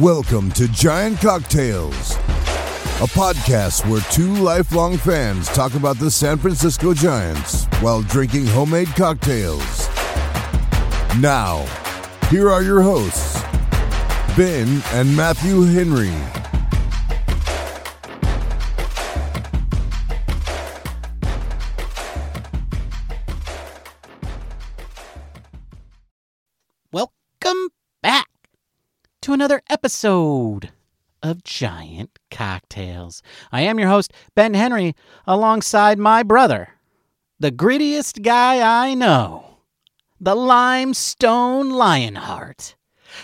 [0.00, 6.92] Welcome to Giant Cocktails, a podcast where two lifelong fans talk about the San Francisco
[6.92, 9.88] Giants while drinking homemade cocktails.
[11.18, 11.64] Now,
[12.28, 13.40] here are your hosts,
[14.36, 16.12] Ben and Matthew Henry.
[29.36, 30.70] Another episode
[31.22, 33.22] of Giant Cocktails.
[33.52, 34.94] I am your host, Ben Henry,
[35.26, 36.70] alongside my brother,
[37.38, 39.58] the grittiest guy I know,
[40.18, 42.76] the limestone lionheart,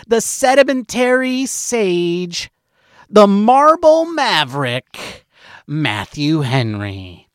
[0.05, 2.51] the sedimentary sage,
[3.09, 5.25] the marble maverick,
[5.65, 7.27] Matthew Henry.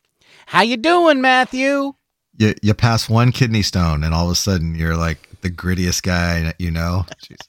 [0.45, 1.95] How you doing, Matthew?
[2.39, 6.01] you you pass one kidney stone and all of a sudden you're like the grittiest
[6.01, 7.05] guy you know.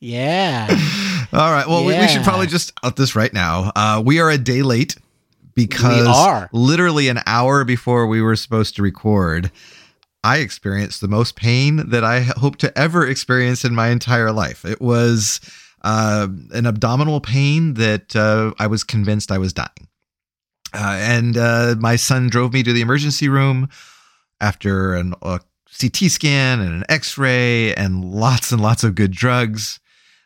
[0.00, 0.66] Yeah.
[1.32, 1.66] All right.
[1.66, 3.70] Well, we, we should probably just up this right now.
[3.76, 4.96] Uh, we are a day late
[5.54, 6.48] because are.
[6.52, 9.52] literally an hour before we were supposed to record,
[10.24, 14.64] I experienced the most pain that I hope to ever experience in my entire life.
[14.64, 15.40] It was
[15.82, 19.88] uh, an abdominal pain that uh, I was convinced I was dying.
[20.72, 23.68] Uh, and uh, my son drove me to the emergency room
[24.40, 25.40] after an, a
[25.78, 29.80] CT scan and an X ray and lots and lots of good drugs.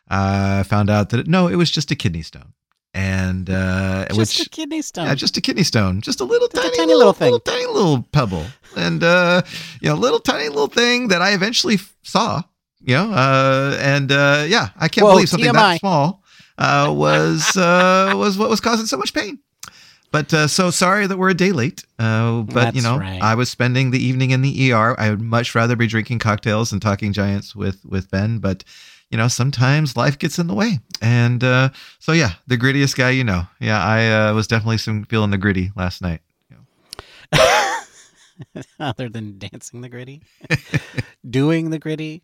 [0.09, 2.53] Uh, found out that no, it was just a kidney stone,
[2.93, 5.07] and uh, Just which a kidney stone.
[5.07, 7.31] yeah, just a kidney stone, just a little Just a tiny, tiny little, little thing.
[7.31, 8.45] little tiny little pebble,
[8.77, 9.41] and uh,
[9.81, 12.43] you know, little tiny little thing that I eventually f- saw.
[12.81, 15.53] You know, uh, and uh, yeah, I can't Whoa, believe something TMI.
[15.53, 16.23] that small
[16.59, 19.39] uh, was uh, was what was causing so much pain.
[20.11, 21.83] But uh, so sorry that we're a day late.
[21.97, 23.19] Uh, but you know, right.
[23.21, 24.95] I was spending the evening in the ER.
[24.99, 28.37] I would much rather be drinking cocktails and talking giants with with Ben.
[28.37, 28.63] But
[29.15, 30.79] you know, sometimes life gets in the way.
[31.01, 31.69] And uh,
[31.99, 33.43] so yeah, the grittiest guy you know.
[33.61, 36.19] Yeah, I uh, was definitely some feeling the gritty last night.
[38.81, 40.21] other than dancing the gritty,
[41.29, 42.23] doing the gritty.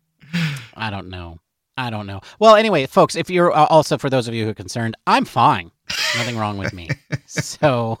[0.74, 1.38] I don't know.
[1.78, 2.20] I don't know.
[2.38, 5.24] Well, anyway, folks, if you're uh, also for those of you who are concerned, I'm
[5.24, 5.70] fine.
[6.18, 6.90] Nothing wrong with me.
[7.26, 7.98] So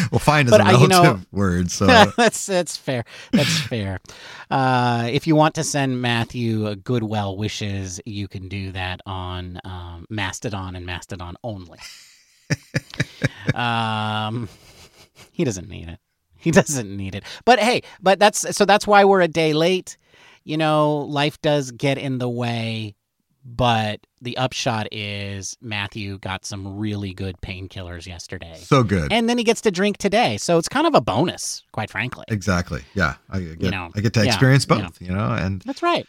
[0.10, 1.70] Well, fine is But, a uh, you relative know- word.
[1.70, 1.86] So
[2.16, 3.04] that's that's fair.
[3.32, 3.98] That's fair.
[4.50, 9.58] Uh, if you want to send Matthew good well wishes, you can do that on
[9.64, 11.78] um, Mastodon and Mastodon only.
[13.54, 14.48] um,
[15.32, 15.98] he doesn't need it.
[16.36, 17.24] He doesn't need it.
[17.44, 19.96] But hey, but that's so that's why we're a day late.
[20.44, 22.96] You know, life does get in the way,
[23.44, 28.54] but the upshot is Matthew got some really good painkillers yesterday.
[28.56, 29.12] so good.
[29.12, 30.36] And then he gets to drink today.
[30.36, 32.24] So it's kind of a bonus, quite frankly.
[32.28, 32.82] Exactly.
[32.94, 34.82] Yeah, I get, know, I get to yeah, experience you know.
[34.82, 35.00] both.
[35.00, 36.06] You know, and That's right.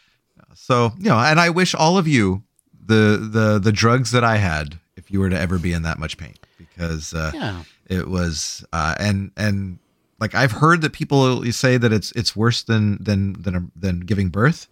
[0.54, 2.42] So you know, and I wish all of you
[2.86, 5.98] the the the drugs that I had if you were to ever be in that
[5.98, 7.62] much pain because uh, Yeah.
[7.88, 9.78] it was uh, and and
[10.20, 14.28] like I've heard that people say that it's it's worse than than than than giving
[14.28, 14.68] birth.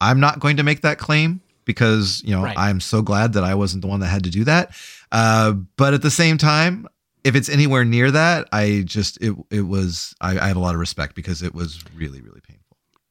[0.00, 2.56] I'm not going to make that claim because you know Right.
[2.58, 4.74] I'm so glad that I wasn't the one that had to do that.
[5.12, 6.86] Uh, but at the same time,
[7.24, 10.74] if it's anywhere near that, I just it it was I, I have a lot
[10.74, 12.62] of respect because it was really really painful.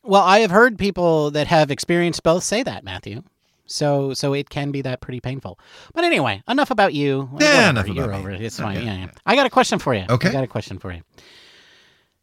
[0.03, 3.21] Well, I have heard people that have experienced both say that, Matthew.
[3.67, 5.57] So so it can be that pretty painful.
[5.93, 7.27] But anyway, enough about you.
[7.39, 8.19] Yeah, Whatever, enough You're about me.
[8.19, 8.41] over it.
[8.41, 8.75] It's fine.
[8.77, 8.97] Yeah, yeah.
[9.05, 9.11] yeah.
[9.25, 10.05] I got a question for you.
[10.09, 10.29] Okay.
[10.29, 11.01] I got a question for you.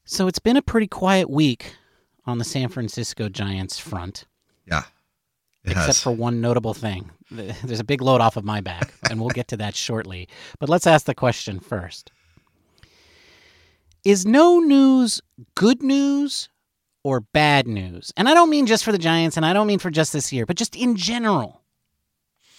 [0.05, 1.75] So it's been a pretty quiet week
[2.27, 4.27] on the San Francisco Giants front,
[4.67, 4.83] Yeah,
[5.65, 6.03] it except has.
[6.03, 7.11] for one notable thing.
[7.31, 10.29] There's a big load off of my back, and we'll get to that shortly.
[10.59, 12.11] But let's ask the question first.
[14.05, 15.21] Is no news
[15.55, 16.49] good news
[17.05, 18.13] or bad news?
[18.17, 20.33] And I don't mean just for the Giants, and I don't mean for just this
[20.33, 21.63] year, but just in general.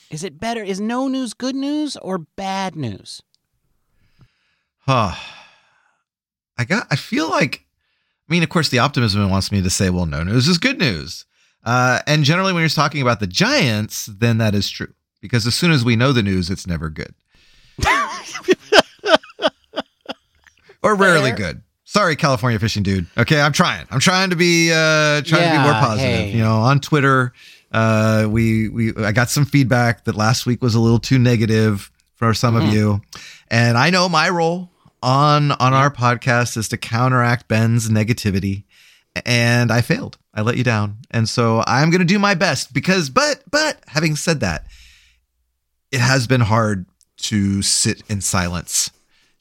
[0.10, 0.64] Is it better?
[0.64, 3.22] Is no news good news or bad news?
[4.80, 5.16] Huh.
[6.58, 6.88] I got.
[6.92, 7.66] I feel like.
[8.30, 10.80] I mean, of course, the optimism wants me to say, "Well, no news is good
[10.80, 11.26] news."
[11.64, 15.56] Uh, and generally, when you're talking about the Giants, then that is true because as
[15.56, 17.14] soon as we know the news, it's never good
[20.82, 21.38] or rarely Fair.
[21.38, 21.62] good.
[21.86, 23.06] Sorry, California fishing dude.
[23.18, 23.86] Okay, I'm trying.
[23.92, 26.10] I'm trying to be uh, trying to be more positive.
[26.10, 26.32] hey.
[26.32, 27.34] You know, on Twitter,
[27.72, 31.92] uh, we we I got some feedback that last week was a little too negative
[32.16, 32.68] for some Mhm.
[32.68, 33.02] of you,
[33.50, 34.72] and I know my role
[35.04, 38.64] on on our podcast is to counteract Ben's negativity,
[39.26, 40.18] and I failed.
[40.34, 43.10] I let you down, and so I'm going to do my best because.
[43.10, 44.66] But but having said that,
[45.92, 46.86] it has been hard
[47.18, 48.90] to sit in silence,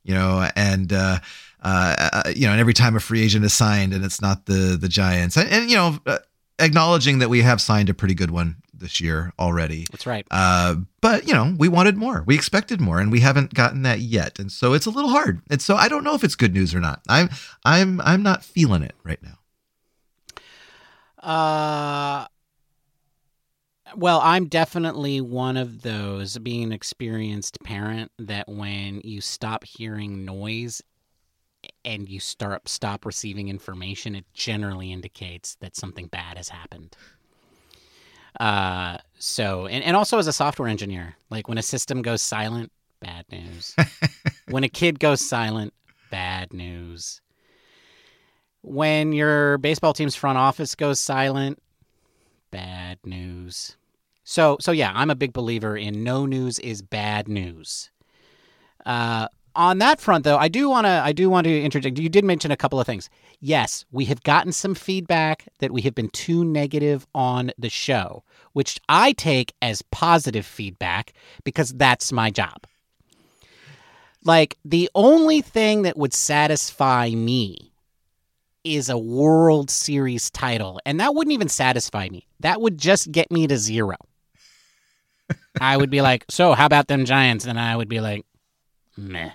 [0.05, 1.19] you know, and uh,
[1.63, 4.47] uh, uh, you know, and every time a free agent is signed and it's not
[4.47, 6.19] the the Giants, and, and you know, uh,
[6.59, 9.87] acknowledging that we have signed a pretty good one this year already.
[9.91, 10.27] That's right.
[10.31, 12.23] Uh, but you know, we wanted more.
[12.27, 14.39] We expected more, and we haven't gotten that yet.
[14.39, 15.41] And so it's a little hard.
[15.49, 17.01] And so I don't know if it's good news or not.
[17.09, 17.31] I'm
[17.65, 19.39] I'm I'm not feeling it right now.
[21.23, 22.27] Uh,
[23.97, 30.25] well, I'm definitely one of those being an experienced parent that when you stop hearing
[30.25, 30.83] noise
[31.85, 36.97] and you start stop receiving information, it generally indicates that something bad has happened.
[38.41, 42.73] Uh, so and, and also as a software engineer, like when a system goes silent,
[43.01, 43.77] bad news.
[44.49, 45.73] when a kid goes silent,
[46.11, 47.22] bad news.
[48.63, 51.61] When your baseball team's front office goes silent,
[52.51, 53.77] bad news.
[54.25, 57.91] So so yeah, I'm a big believer in no news is bad news.
[58.87, 61.99] Uh, on that front though, I do want to I do want to interject.
[61.99, 63.11] You did mention a couple of things.
[63.41, 68.23] Yes, we have gotten some feedback that we have been too negative on the show,
[68.53, 71.13] which I take as positive feedback
[71.45, 72.65] because that's my job.
[74.25, 77.72] Like the only thing that would satisfy me
[78.65, 82.27] is a World Series title, and that wouldn't even satisfy me.
[82.41, 83.97] That would just get me to zero.
[85.61, 88.25] I would be like, "So, how about them Giants?" And I would be like,
[88.97, 89.31] "Meh."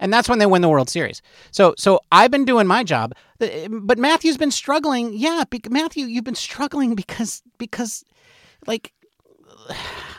[0.00, 1.22] And that's when they win the World Series.
[1.50, 5.12] So, so I've been doing my job, but Matthew's been struggling.
[5.14, 8.04] Yeah, Matthew, you've been struggling because because,
[8.66, 8.92] like,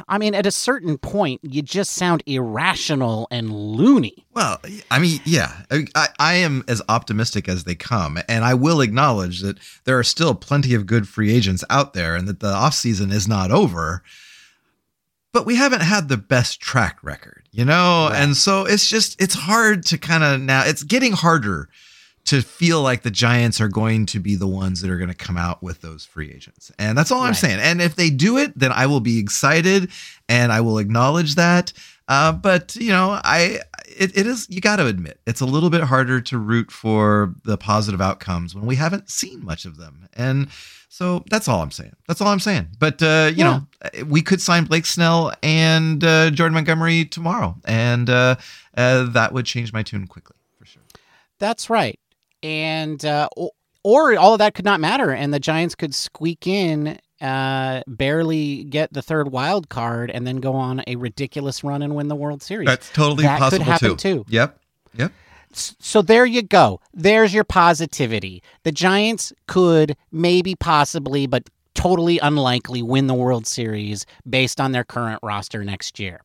[0.07, 4.23] I mean, at a certain point, you just sound irrational and loony.
[4.35, 4.59] Well,
[4.91, 9.41] I mean, yeah, I, I am as optimistic as they come, and I will acknowledge
[9.41, 13.11] that there are still plenty of good free agents out there, and that the offseason
[13.11, 14.03] is not over.
[15.31, 18.21] But we haven't had the best track record, you know, Right.
[18.21, 20.63] and so it's just it's hard to kind of now.
[20.65, 21.67] It's getting harder
[22.25, 25.15] to feel like the Giants are going to be the ones that are going to
[25.15, 26.71] come out with those free agents.
[26.79, 27.59] And that's all I'm saying.
[27.59, 29.91] And if they do it, then I will be excited
[30.27, 31.71] and I will acknowledge that.
[32.07, 35.69] Uh, but you know, I it, it is you got to admit it's a little
[35.71, 40.07] bit harder to root for the positive outcomes when we haven't seen much of them.
[40.13, 40.47] And
[40.89, 41.95] so that's all I'm saying.
[42.07, 42.69] That's all I'm saying.
[42.79, 43.61] But uh, you Yeah.
[43.93, 48.35] know, we could sign Blake Snell and uh, Jordan Montgomery tomorrow, and uh,
[48.77, 50.83] uh, that would change my tune quickly for sure.
[51.39, 51.99] That's right.
[52.45, 53.51] And uh, o-
[53.83, 58.63] or all of that could not matter, and the Giants could squeak in, uh, barely
[58.65, 62.15] get the third wild card, and then go on a ridiculous run and win the
[62.15, 62.67] World Series.
[62.67, 64.23] That's totally That could possible happen too.
[64.23, 64.25] too.
[64.29, 64.59] Yep.
[64.95, 65.11] Yep.
[65.53, 66.81] So there you go.
[66.93, 68.43] There's your positivity.
[68.63, 74.83] The Giants could maybe, possibly, but totally unlikely win the World Series based on their
[74.83, 76.21] current roster next year.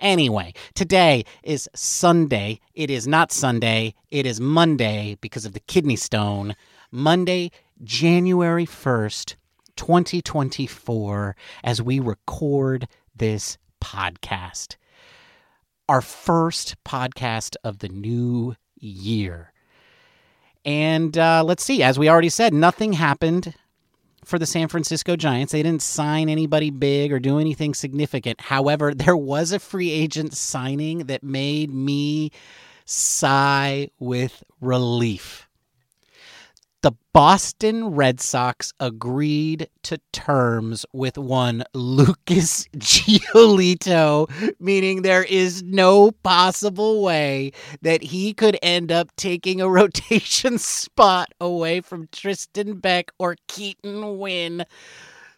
[0.00, 2.60] Anyway, today is Sunday.
[2.74, 3.94] It is not Sunday.
[4.10, 6.54] It is Monday because of the kidney stone.
[6.90, 7.50] Monday,
[7.82, 9.36] January 1st,
[9.76, 14.76] 2024, as we record this podcast
[15.88, 19.52] our first podcast of the new year.
[20.64, 23.54] And uh, let's see, as we already said, nothing happened
[24.28, 25.52] for the San Francisco Giants.
[25.52, 28.40] They didn't sign anybody big or do anything significant.
[28.40, 32.30] However, there was a free agent signing that made me
[32.84, 35.47] sigh with relief.
[36.80, 44.30] The Boston Red Sox agreed to terms with one Lucas Giolito,
[44.60, 47.50] meaning there is no possible way
[47.82, 54.18] that he could end up taking a rotation spot away from Tristan Beck or Keaton
[54.18, 54.64] Winn.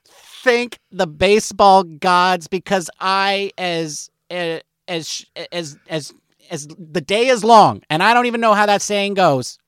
[0.04, 6.12] Thank the baseball gods because I as uh, as as as
[6.50, 9.58] as the day is long and I don't even know how that saying goes.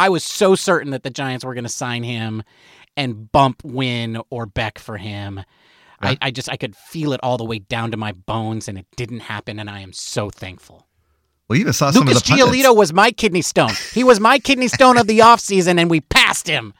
[0.00, 2.42] I was so certain that the Giants were going to sign him
[2.96, 5.40] and bump Winn or Beck for him.
[6.00, 6.16] I, Yeah.
[6.22, 8.86] I just I could feel it all the way down to my bones, and it
[8.96, 10.86] didn't happen, and I am so thankful.
[11.48, 12.62] Well, you even saw some Lucas of the pundits.
[12.62, 13.72] Giolito was my kidney stone.
[13.92, 16.72] He was my kidney stone of the offseason, and we passed him.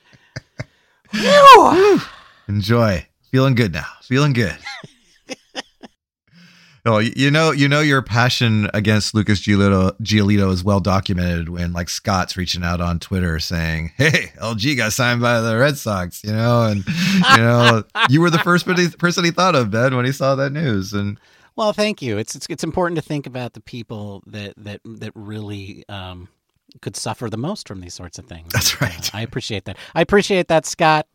[2.49, 3.07] Enjoy.
[3.31, 3.87] Feeling good now.
[4.03, 4.57] Feeling good.
[6.87, 11.73] Oh, you know, you know, your passion against Lucas Giolito, Giolito is well documented when
[11.73, 16.25] like Scott's reaching out on Twitter saying, "Hey, LG got signed by the Red Sox,"
[16.25, 18.67] you know, and you know, you were the first
[18.99, 21.19] person he thought of, Ben, when he saw that news, and
[21.57, 22.17] Well, thank you.
[22.17, 26.29] It's, it's it's important to think about the people that that that really um,
[26.81, 28.53] could suffer the most from these sorts of things.
[28.53, 29.15] That's uh, right.
[29.15, 29.77] I appreciate that.
[29.95, 31.07] I appreciate that, Scott.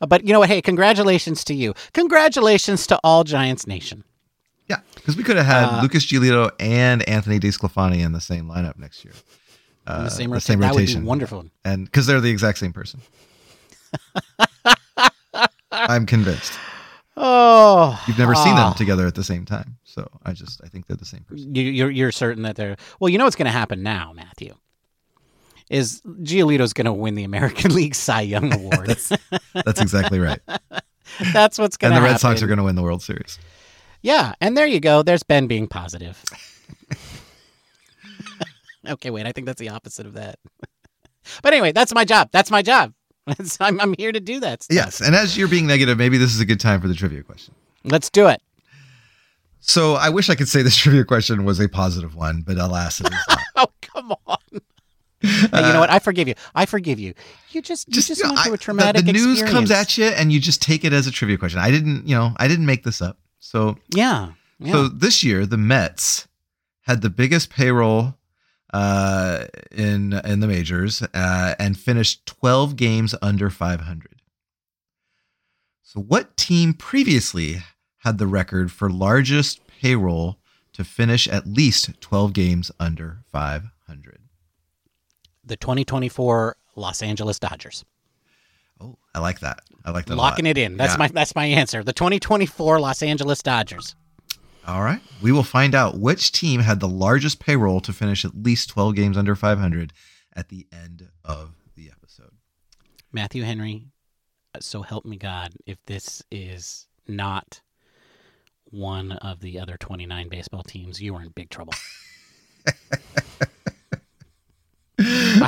[0.00, 0.48] Uh, but you know what?
[0.48, 1.74] Hey, congratulations to you.
[1.92, 4.02] Congratulations to all Giants Nation.
[4.68, 8.46] Yeah, because we could have had Uh, Lucas Giolito and Anthony DeSclafani in the same
[8.48, 9.14] lineup next year,
[9.86, 11.46] In uh, the same, the rota- same that would be rotation, wonderful.
[11.64, 13.00] and because they're the exact same person.
[15.72, 16.52] I'm convinced.
[17.16, 18.72] Oh, You've never seen them ah.
[18.72, 21.54] together at the same time, so I just I think they're the same person.
[21.54, 23.08] You, you're you're certain that they're well.
[23.08, 24.54] You know what's going to happen now, Matthew.
[25.70, 28.86] Is Giolito's going to win the American League Cy Young Award?
[28.88, 29.12] That's
[29.64, 30.40] that's exactly right.
[31.32, 31.94] That's what's going to.
[31.94, 31.94] Happen.
[31.94, 32.02] And the happen.
[32.02, 33.38] Red Sox are going to win the World Series.
[34.04, 35.02] Yeah, and there you go.
[35.02, 36.22] There's Ben being positive.
[38.86, 39.24] okay, wait.
[39.26, 40.38] I think that's the opposite of that.
[41.42, 42.28] but anyway, that's my job.
[42.30, 42.92] That's my job.
[43.60, 44.62] I'm, I'm here to do that.
[44.62, 44.74] Stuff.
[44.74, 47.22] Yes, and as you're being negative, maybe this is a good time for the trivia
[47.22, 47.54] question.
[47.82, 48.42] Let's do it.
[49.60, 53.00] So I wish I could say this trivia question was a positive one, but alas,
[53.00, 53.38] it is not.
[53.56, 54.36] Oh, come on.
[55.22, 55.88] Hey, you know what?
[55.88, 56.34] I forgive you.
[56.54, 57.14] I forgive you.
[57.52, 59.54] You just you just, you know, went through a the- traumatic the, news experience.
[59.54, 61.60] comes at you, and you just take it as a trivia question.
[61.60, 63.16] I didn't, you know, I didn't make this up.
[63.44, 64.32] So Yeah.
[64.58, 64.72] yeah.
[64.72, 66.26] So this year, the Mets
[66.82, 68.14] had the biggest payroll
[68.72, 74.22] uh, in in the majors uh, and finished 12 games under 500.
[75.82, 77.62] So, what team previously
[77.98, 80.38] had the record for largest payroll
[80.72, 84.20] to finish at least 12 games under 500?
[85.46, 87.84] the 2024 Los Angeles Dodgers.
[88.80, 89.60] Oh, I like that.
[89.84, 90.16] I like that.
[90.16, 90.76] Locking it in.
[90.76, 90.98] That's Yeah.
[90.98, 91.82] my that's my answer.
[91.84, 93.94] The 2024 Los Angeles Dodgers.
[94.66, 95.00] All right.
[95.22, 98.94] We will find out which team had the largest payroll to finish at least 12
[98.94, 99.92] games under 500
[100.34, 102.32] at the end of the episode.
[103.12, 103.88] Matthew Henry.
[104.54, 107.60] uh, So help me God, if this is not
[108.70, 111.74] one of the other 29 baseball teams, you are in big trouble.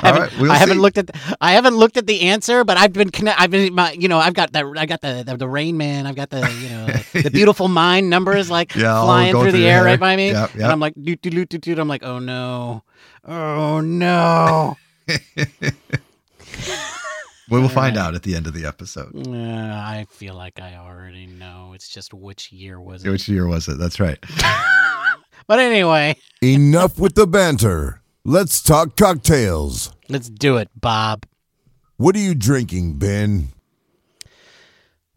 [0.06, 1.10] I haven't, right, we'll I haven't looked at
[1.40, 4.18] I haven't looked at the answer, but I've been conne- I've been my, you know
[4.18, 6.86] I've got the I got the, the the Rain Man I've got the you know
[7.22, 10.30] the beautiful mind numbers like Yeah, flying through through the your air right by me,
[10.32, 10.64] Yep, and.
[10.64, 11.78] I'm like doot doot doot doot doot.
[11.78, 12.82] I'm like oh no,
[13.24, 14.76] oh no.
[17.48, 19.12] We will find out at the end of the episode.
[19.16, 21.74] Uh, I feel like I already know.
[21.76, 23.10] It's just which year was it?
[23.10, 23.78] Which year was it?
[23.78, 24.18] That's right.
[25.48, 28.02] But anyway, Enough with the banter.
[28.28, 29.92] Let's talk cocktails.
[30.08, 31.26] let's do it, Bob.
[31.96, 33.50] What are you drinking, Ben?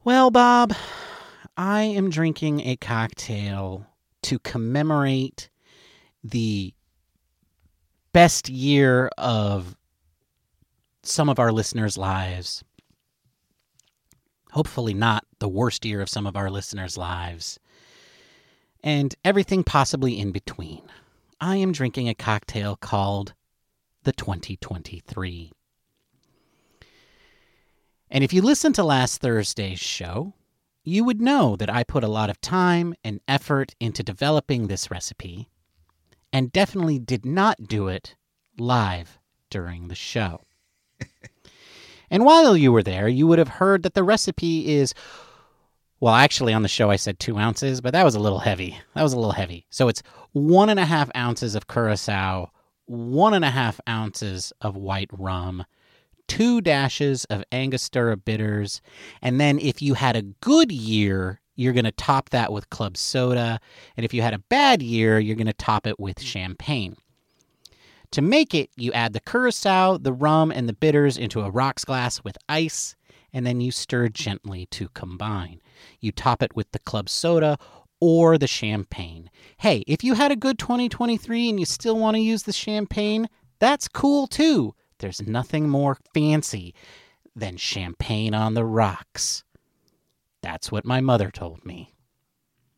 [0.04, 0.76] Well, Bob,
[1.58, 3.88] I am drinking a cocktail
[4.22, 5.50] to commemorate
[6.24, 6.76] the
[8.14, 9.76] best year of
[11.02, 12.64] some of our listeners' lives.
[14.52, 17.60] Hopefully, not the worst year of some of our listeners' lives.
[18.84, 20.84] And everything possibly in between.
[21.42, 23.34] I am drinking a cocktail called
[24.04, 25.52] the 2023.
[28.12, 30.34] And if you listened to last Thursday's show,
[30.84, 34.92] you would know that I put a lot of time and effort into developing this
[34.92, 35.50] recipe
[36.34, 38.16] and definitely did not do it
[38.58, 39.20] live
[39.50, 40.42] during the show.
[42.10, 44.94] and while you were there, you would have heard that the recipe is
[46.00, 48.80] well, actually, on the show I said two ounces, but that was a little heavy.
[48.96, 49.66] That was a little heavy.
[49.70, 50.02] So it's
[50.32, 52.52] one and a half ounces of curacao,
[52.86, 55.66] one and a half ounces of white rum,
[56.28, 58.82] two dashes of Angostura bitters,
[59.22, 62.96] and then if you had a good year, you're going to top that with club
[62.96, 63.60] soda,
[63.98, 66.96] and if you had a bad year, you're going to top it with champagne.
[68.12, 71.84] To make it, you add the curacao, the rum, and the bitters into a rocks
[71.84, 72.96] glass with ice,
[73.34, 75.62] and then you stir gently to combine.
[76.00, 77.58] You top it with the club soda
[78.00, 79.30] or the champagne.
[79.58, 83.28] Hey, if you had a good 2023 and you still want to use the champagne,
[83.60, 84.74] that's cool too.
[85.00, 86.74] There's nothing more fancy
[87.36, 89.44] than champagne on the rocks.
[90.42, 91.94] That's what my mother told me.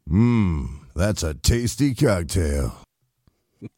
[0.09, 2.75] Mmm, that's a tasty cocktail.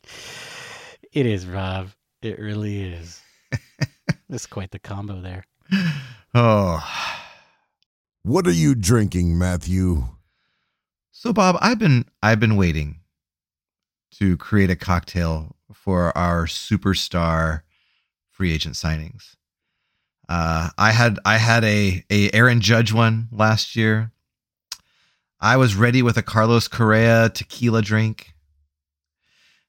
[1.13, 1.91] It is, Rob.
[2.23, 3.21] It really is.
[4.29, 5.45] That's quite the combo there.
[6.35, 6.83] Oh.
[8.23, 10.07] What are you drinking, Matthew?
[11.11, 13.01] So Bob, I've been I've been waiting
[14.15, 17.61] to create a cocktail for our superstar
[18.31, 19.35] free agent signings.
[20.27, 24.11] Uh, I had I had a a Aaron Judge one last year.
[25.39, 28.33] I was ready with a Carlos Correa tequila drink.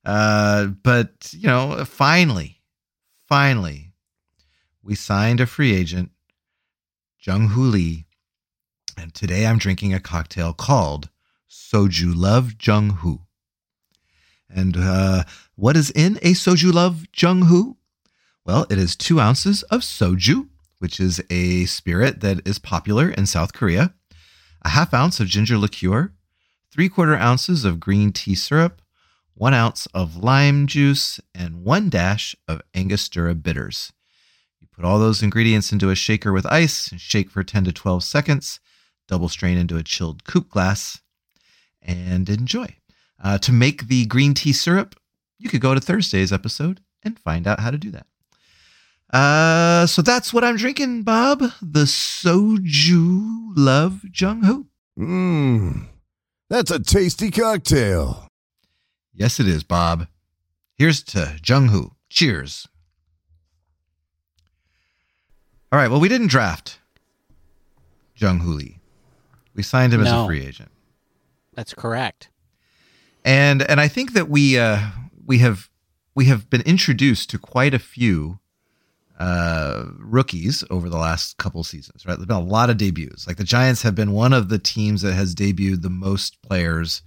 [0.05, 2.63] Uh, but you know, finally,
[3.29, 3.84] finally,
[4.85, 6.11] we signed a free agent,
[7.19, 8.05] Jung Hoo Lee,
[8.99, 11.09] and today I'm drinking a cocktail called
[11.51, 13.23] Soju Love Jung Hoo.
[14.49, 15.25] And uh,
[15.57, 17.79] what is in a Soju Love Jung Hoo?
[18.45, 20.49] Well, it is two ounces of soju,
[20.81, 23.95] which is a spirit that is popular in South Korea,
[24.63, 26.13] a half ounce of ginger liqueur,
[26.71, 28.83] three quarter ounces of green tea syrup,
[29.33, 33.94] one ounce of lime juice, and one dash of Angostura bitters.
[34.77, 38.03] Put all those ingredients into a shaker with ice and shake for 10 to 12
[38.03, 38.61] seconds.
[39.07, 41.01] Double strain into a chilled coupe glass
[41.81, 42.67] and enjoy.
[43.23, 44.97] Uh, to make the green tea syrup,
[45.39, 48.07] you could go to Thursday's episode and find out how to do that.
[49.13, 51.41] Uh, so that's what I'm drinking, Bob.
[51.63, 54.67] The Soju Love Jung Hoo.
[54.99, 55.87] Mmm,
[56.51, 58.29] that's a tasty cocktail.
[59.13, 60.09] Yes, it is, Bob.
[60.77, 61.93] Here's to Jung Hoo.
[62.11, 62.67] Cheers.
[65.75, 65.91] All right.
[65.91, 66.79] Well, we didn't draft
[68.15, 68.79] Jung Lee.
[69.57, 70.71] We signed him as a free agent,
[71.55, 72.29] That's correct.
[73.25, 74.79] and and I think that we uh,
[75.27, 75.69] we have
[76.15, 78.39] we have been introduced to quite a few
[79.19, 82.07] uh, rookies over the last couple seasons.
[82.07, 83.27] Right, there've been a lot of debuts.
[83.27, 87.03] Like the Giants have been one of the teams that has debuted the most players,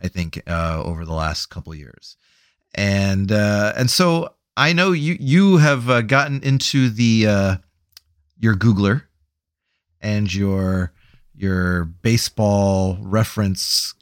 [0.00, 2.16] I think, uh, over the last couple years,
[2.72, 7.56] and uh, and so I know you you have uh, gotten into the uh,
[8.42, 9.04] your Googler
[10.02, 10.92] and your
[11.34, 13.94] your baseball reference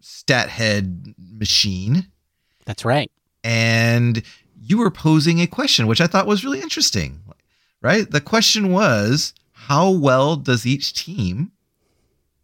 [0.00, 2.08] stat head machine
[2.66, 3.10] That's right.
[3.42, 4.22] and
[4.60, 7.20] you were posing a question which I thought was really interesting.
[7.80, 8.08] Right?
[8.08, 11.52] The question was how well does each team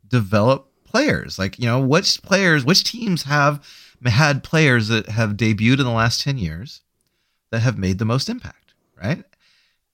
[0.09, 1.39] develop players?
[1.39, 3.65] Like, you know, which players, which teams have
[4.05, 6.81] had players that have debuted in the last 10 years
[7.51, 9.25] that have made the most impact, right?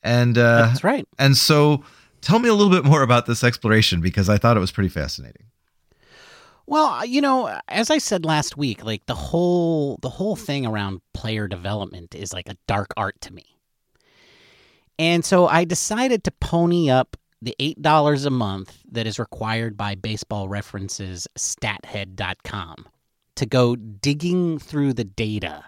[0.05, 1.09] And uh That's right.
[1.19, 1.83] and so
[2.21, 4.91] tell me a little bit more about this exploration because I thought it was pretty
[4.91, 5.47] fascinating.
[6.67, 11.01] Well, you know, as I said last week, like the whole the whole thing around
[11.13, 13.45] player development is like a dark art to me.
[14.99, 19.95] And so I decided to pony up the $8 a month that is required by
[19.95, 22.87] baseball references stathead.com
[23.35, 25.65] to go digging through the data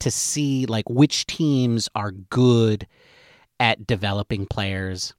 [0.00, 2.86] to see like which teams are good
[3.60, 5.14] at developing players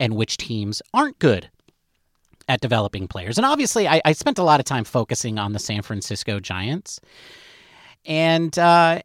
[0.00, 1.50] and which teams aren't good
[2.48, 3.38] at developing players.
[3.38, 7.00] And obviously, I, I spent a lot of time focusing on the San Francisco Giants.
[8.04, 9.00] And uh,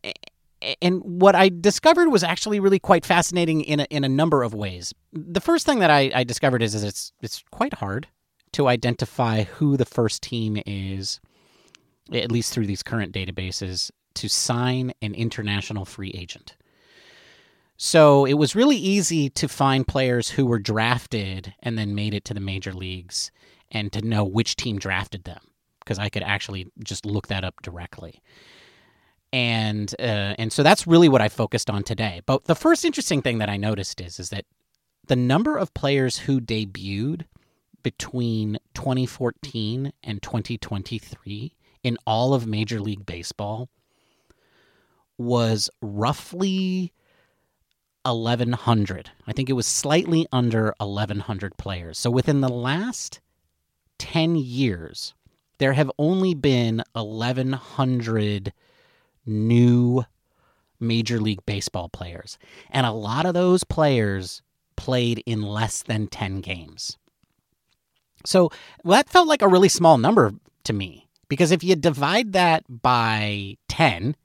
[0.81, 4.53] and what I discovered was actually really quite fascinating in a, in a number of
[4.53, 4.93] ways.
[5.13, 8.07] The first thing that I, I discovered is, is it's it's quite hard
[8.53, 11.19] to identify who the first team is,
[12.11, 16.55] at least through these current databases, to sign an international free agent.
[17.81, 22.25] So it was really easy to find players who were drafted and then made it
[22.25, 23.31] to the major leagues
[23.71, 25.39] and to know which team drafted them
[25.79, 28.21] because I could actually just look that up directly.
[29.31, 32.19] And uh, and so that's really what I focused on today.
[32.25, 34.43] But the first interesting thing that I noticed is is that
[35.07, 37.27] the number of players who debuted
[37.81, 43.69] between 2014 and 2023 in all of Major League Baseball
[45.17, 46.91] was roughly
[48.03, 49.11] 1100.
[49.27, 51.97] I think it was slightly under 1100 players.
[51.97, 53.19] So within the last
[53.97, 55.13] 10 years,
[55.57, 58.53] there have only been 1100
[59.25, 60.05] new
[60.79, 62.37] Major League Baseball players.
[62.69, 64.41] And a lot of those players
[64.75, 66.97] played in less than 10 games.
[68.25, 68.49] So
[68.83, 70.33] that felt like a really small number
[70.63, 74.15] to me because if you divide that by 10,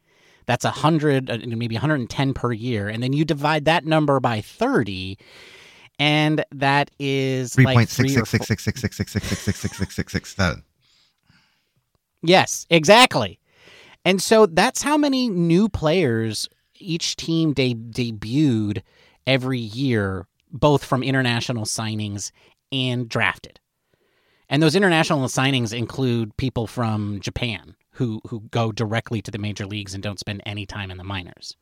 [0.47, 5.19] that's 100 uh, maybe 110 per year and then you divide that number by 30
[5.99, 9.61] and that is Three point six six four- six six six six six six six
[9.61, 10.63] six six six six seven.
[12.23, 13.39] Yes, exactly.
[14.05, 18.83] And so that's how many new players each team de- debuted
[19.27, 22.31] every year, both from international signings
[22.73, 23.61] and drafted.
[24.49, 29.67] And those international signings include people from Japan who who go directly to the major
[29.67, 31.57] leagues and don't spend any time in the minors.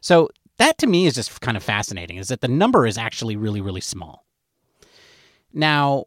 [0.00, 3.36] So that to me is just kind of fascinating is that the number is actually
[3.36, 4.24] really really small.
[5.52, 6.04] Now,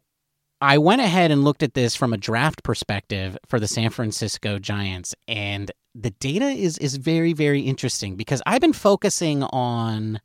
[0.60, 4.58] I went ahead and looked at this from a draft perspective for the San Francisco
[4.58, 10.20] Giants, and the data is is very very interesting because I've been focusing on.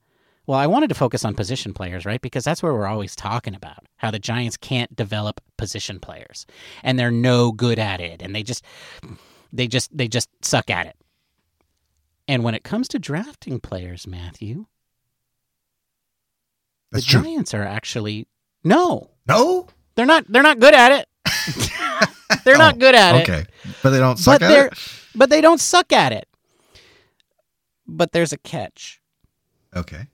[0.48, 2.22] Well, I wanted to focus on position players, right?
[2.22, 6.46] Because that's where we're always talking about how the Giants can't develop position players,
[6.84, 8.64] and they're no good at it, and they just,
[9.52, 10.96] they just, they just suck at it.
[12.30, 14.66] And when it comes to drafting players, Matthew,
[16.92, 17.24] That's the true.
[17.24, 18.28] Giants are actually
[18.64, 19.68] no, No.
[19.96, 20.26] they're not.
[20.30, 21.08] They're not good at it.
[22.46, 23.30] they're not Oh, good at it.
[23.30, 23.46] Okay,
[23.84, 24.74] but they don't suck but at it.
[25.16, 26.28] but they don't suck at it.
[27.86, 29.02] But there's a catch.
[29.76, 30.08] Okay.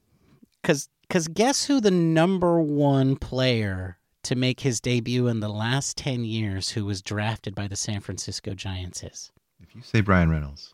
[0.63, 5.97] Cause cause guess who the number one player to make his debut in the last
[5.97, 9.31] ten years who was drafted by the San Francisco Giants is?
[9.61, 10.73] If you say Bryan Reynolds,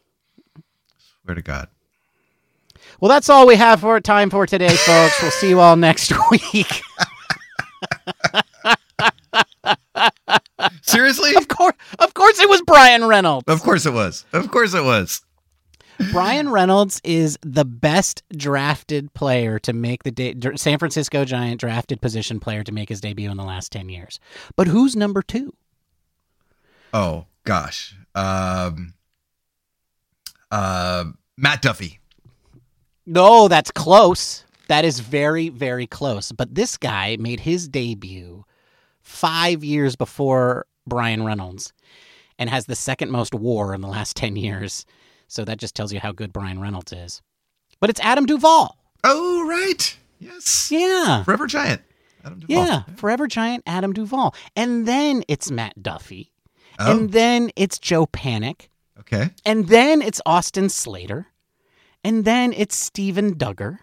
[1.23, 1.67] swear to God.
[2.99, 5.21] Well, that's all we have for time for today, folks.
[5.21, 6.81] We'll see you all next week.
[10.81, 11.35] Seriously?
[11.35, 13.45] of course, of course, it was Bryan Reynolds.
[13.47, 14.25] Of course it was.
[14.33, 15.21] Of course it was.
[16.11, 22.01] Bryan Reynolds is the best drafted player to make the de- San Francisco Giant drafted
[22.01, 24.19] position player to make his debut in the last 10 years.
[24.55, 25.53] But who's number 2?
[26.93, 27.95] Oh gosh.
[28.15, 28.93] Um
[30.51, 31.05] uh
[31.37, 31.99] Matt Duffy.
[33.05, 34.45] No, that's close.
[34.67, 36.31] That is very very close.
[36.31, 38.45] But this guy made his debut
[39.01, 41.73] 5 years before Bryan Reynolds
[42.39, 44.85] and has the second most war in the last 10 years.
[45.29, 47.21] So that just tells you how good Bryan Reynolds is.
[47.79, 48.75] But it's Adam Duvall.
[49.05, 49.95] Oh right.
[50.19, 50.69] Yes.
[50.71, 51.23] Yeah.
[51.23, 51.81] Forever Giant.
[52.25, 52.65] Adam Duvall.
[52.65, 54.35] Yeah, Forever Giant Adam Duvall.
[54.57, 56.33] And then it's Matt Duffy.
[56.77, 58.67] Oh, And then it's Joe Panik.
[58.99, 59.29] okay.
[59.45, 61.27] And then it's Austin Slater.
[62.03, 63.79] And then it's Steven Duggar.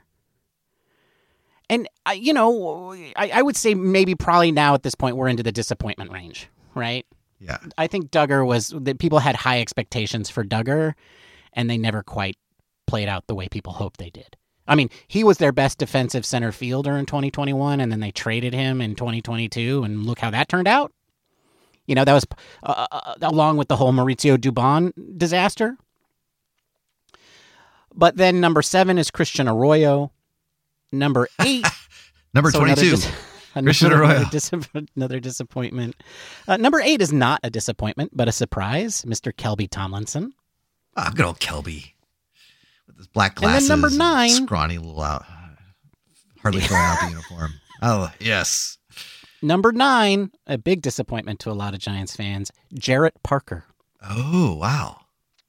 [1.69, 5.29] And, I you know, I, I would say maybe probably now at this point we're
[5.29, 7.05] into the disappointment range, right?
[7.41, 7.59] Yeah.
[7.77, 10.95] I think Duggar was that people had high expectations for Duggar,
[11.57, 12.37] and they never quite
[12.87, 14.37] played out the way people hoped they did.
[14.69, 18.53] I mean, he was their best defensive center fielder in 2021, and then they traded
[18.53, 20.93] him in 2022, and look how that turned out.
[21.87, 22.27] You know, that was
[22.65, 25.77] uh, uh, along with the whole Mauricio Dubon disaster.
[27.95, 30.13] But then number seven is Christian Arroyo.
[30.93, 31.65] Number eight
[32.35, 32.97] Number so another 22.
[32.97, 33.13] dis-
[33.63, 34.25] Christian another, Arroyo.
[34.31, 34.51] dis-
[34.97, 35.95] another disappointment.
[36.47, 39.03] Uh, number eight is not a disappointment, but a surprise.
[39.03, 39.33] Mr.
[39.33, 40.33] Kelby Tomlinson.
[40.97, 41.93] Ah, good old Kelby.
[42.87, 43.69] With his black And then glasses.
[43.69, 45.25] number nine- Scrawny little out.
[46.43, 47.53] Hardly throwing out the uniform.
[47.83, 48.79] Oh, yes.
[49.43, 52.51] Number nine, a big disappointment to a lot of Giants fans.
[52.75, 53.65] Jarrett Parker.
[54.03, 55.01] Oh, wow.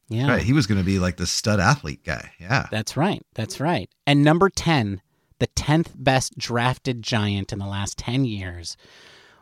[0.09, 0.43] Yeah, Right.
[0.43, 2.31] He was going to be like the stud athlete guy.
[2.39, 2.67] Yeah.
[2.71, 3.21] that's right.
[3.35, 3.89] That's right.
[4.05, 5.01] And number ten,
[5.39, 8.75] the tenth best drafted Giant in the last ten years.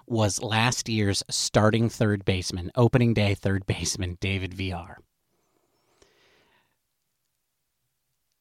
[0.08, 4.98] Was last year's starting third baseman, opening day third baseman, David Villar.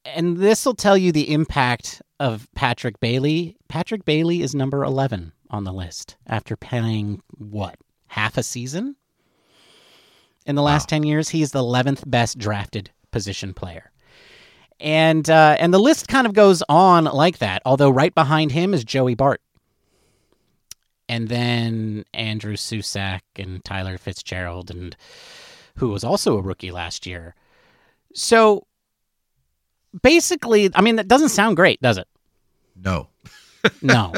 [0.05, 3.57] And this will tell you the impact of Patrick Bailey.
[3.67, 7.75] Patrick Bailey is number 11 on the list after playing what
[8.07, 8.95] half a season
[10.45, 10.97] in the last Wow.
[10.97, 11.29] 10 years.
[11.29, 13.91] he is the 11th best drafted position player.
[14.79, 17.61] And uh, and the list kind of goes on like that.
[17.65, 19.41] Although right behind him is Joey Bart,
[21.07, 24.93] and then Andrew Susac and Tyler Fitzgerald, and
[25.77, 27.35] who was also a rookie last year.
[28.13, 28.67] So
[30.01, 32.07] basically, I mean, that doesn't sound great, does it?
[32.75, 33.09] No.
[33.81, 34.13] No,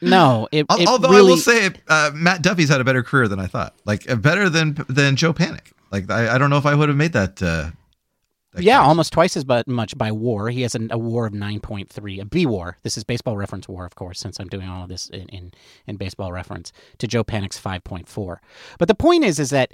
[0.00, 0.48] no.
[0.50, 3.38] It, it Although really, I will say, uh, Matt Duffy's had a better career than
[3.38, 3.76] I thought.
[3.84, 5.70] Like uh, better than than Joe Panik.
[5.92, 7.40] Like I, I don't know if I would have made that.
[7.40, 7.70] Uh,
[8.54, 8.88] that yeah, connection.
[8.88, 10.48] almost twice as much by WAR.
[10.48, 12.78] He has an, a WAR of nine point three, a B WAR.
[12.82, 15.52] This is baseball reference WAR, of course, since I'm doing all of this in in,
[15.86, 18.42] in baseball reference to Joe Panik's five point four.
[18.78, 19.72] But the point is, is that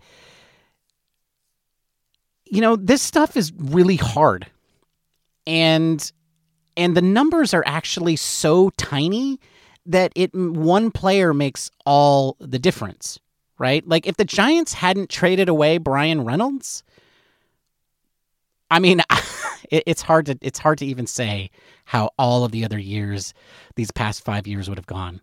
[2.44, 4.46] you know this stuff is really hard,
[5.48, 6.12] and
[6.76, 9.40] and the numbers are actually so tiny
[9.86, 13.18] that it one player makes all the difference,
[13.58, 13.84] right?
[13.88, 16.84] Like if the Giants hadn't traded away Bryan Reynolds,
[18.70, 19.00] I mean,
[19.70, 21.50] it, it's hard to it's hard to even say
[21.86, 23.32] how all of the other years,
[23.74, 25.22] these past five years, would have gone.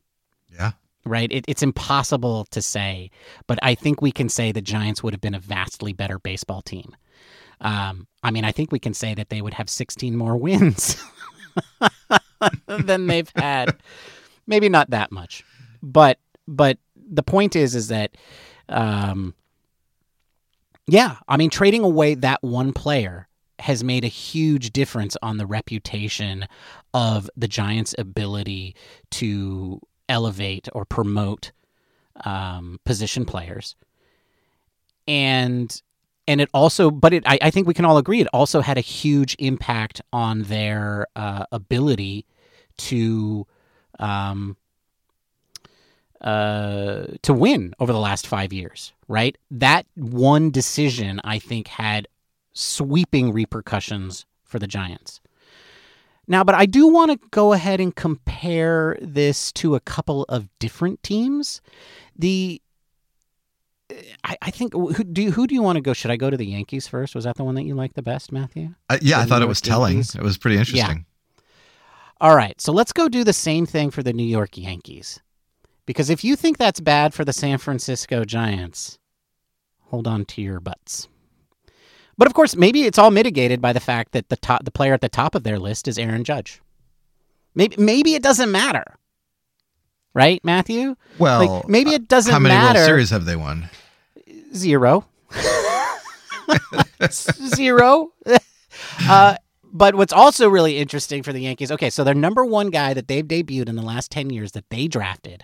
[0.51, 0.71] Yeah.
[1.05, 1.31] Right.
[1.31, 3.11] It, it's impossible to say,
[3.45, 6.63] but I think we can say the Giants would have been a vastly better baseball
[6.63, 6.95] team.
[7.61, 11.01] Um, I mean, I think we can say that they would have 16 more wins
[12.67, 13.75] than they've had.
[14.47, 15.43] Maybe not that much,
[15.81, 18.15] but but the point is is that,
[18.69, 19.33] um,
[20.87, 23.27] yeah, I mean, trading away that one player
[23.59, 26.45] has made a huge difference on the reputation
[26.93, 28.75] of the Giants' ability
[29.11, 31.51] to elevate or promote
[32.23, 33.75] um, position players,
[35.07, 35.81] and
[36.27, 38.77] and it also, but it I, I think we can all agree it also had
[38.77, 42.25] a huge impact on their uh, ability
[42.77, 43.45] to
[43.99, 44.57] um,
[46.21, 48.93] uh, to win over the last five years.
[49.07, 52.07] Right, that one decision I think had
[52.53, 55.21] sweeping repercussions for the Giants.
[56.27, 60.47] Now, but I do want to go ahead and compare this to a couple of
[60.57, 61.61] different teams.
[62.17, 62.61] The
[64.23, 65.93] I, I think who do you, who do you want to go?
[65.93, 67.15] Should I go to the Yankees first?
[67.15, 68.75] Was that the one that you liked the best, Matthew?
[68.89, 69.99] Uh, yeah, The I thought it was York telling.
[69.99, 71.05] It was pretty interesting.
[72.21, 75.19] All right, so let's go do the same thing for the New York Yankees.
[75.85, 78.97] Because if you think that's bad for the San Francisco Giants,
[79.81, 81.07] hold on to your butts.
[82.17, 84.93] But of course, maybe it's all mitigated by the fact that the top, the player
[84.93, 86.61] at the top of their list is Aaron Judge.
[87.53, 88.95] Maybe maybe it doesn't matter,
[90.13, 90.95] right, Matthew?
[91.19, 92.79] Well, like, maybe it doesn't how many matter.
[92.79, 93.69] World Series have they won?
[94.55, 95.05] Zero.
[97.11, 98.11] Zero.
[99.07, 99.35] uh,
[99.71, 103.07] but what's also really interesting for the Yankees, okay, so their number one guy that
[103.07, 105.43] they've debuted in the last 10 years that they drafted.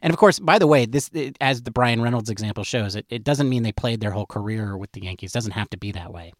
[0.00, 3.24] And of course, by the way, this as the Bryan Reynolds example shows, it, it
[3.24, 5.32] doesn't mean they played their whole career with the Yankees.
[5.32, 6.32] It doesn't have to be that way.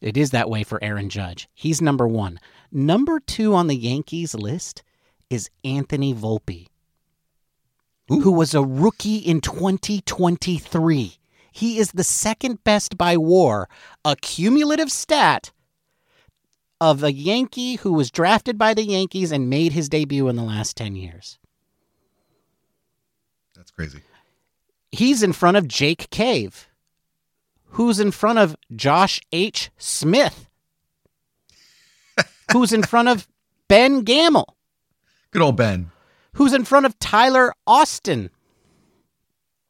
[0.00, 1.48] It is that way for Aaron Judge.
[1.54, 2.40] He's number one.
[2.72, 4.82] Number two on the Yankees list
[5.30, 6.66] is Anthony Volpe,
[8.20, 11.16] who was a rookie in 2023.
[11.52, 13.68] He is the second best by war,
[14.04, 15.52] a cumulative stat
[16.80, 20.42] of a Yankee who was drafted by the Yankees and made his debut in the
[20.42, 21.38] last 10 years.
[23.54, 24.00] That's crazy.
[24.90, 26.68] He's in front of Jake Cave,
[27.70, 29.70] who's in front of Josh H.
[29.78, 30.48] Smith,
[32.52, 33.28] who's in front of
[33.68, 34.56] Ben Gamel,
[35.32, 35.90] Good old Ben.
[36.34, 38.30] Who's in front of Tyler Austin.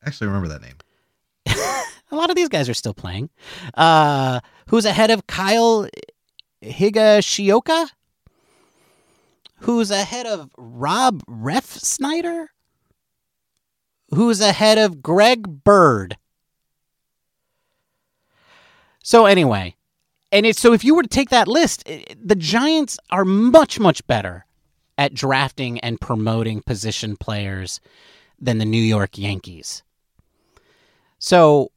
[0.02, 0.76] I actually remember that name.
[2.10, 3.30] A lot of these guys are still playing.
[3.74, 5.88] Uh, who's ahead of Kyle
[6.62, 7.88] Higashioka?
[9.60, 12.46] Who's ahead of Rob Refsnyder?
[14.14, 16.16] Who's ahead of Greg Bird?
[19.02, 19.74] So anyway,
[20.30, 23.80] and it's so if you were to take that list, i- the Giants are much
[23.80, 24.46] much better
[24.98, 27.80] at drafting and promoting position players
[28.38, 29.82] than the New York Yankees.
[31.18, 31.70] So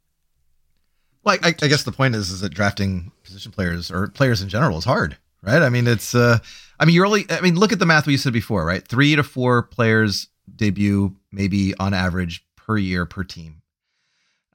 [1.24, 4.48] Well, I, I guess the point is, is that drafting position players or players in
[4.48, 5.62] general is hard, right?
[5.62, 6.38] I mean, it's, uh,
[6.78, 8.86] I mean, you're only, I mean, look at the math we said before, right?
[8.86, 13.62] Three to four players debut, maybe on average per year per team.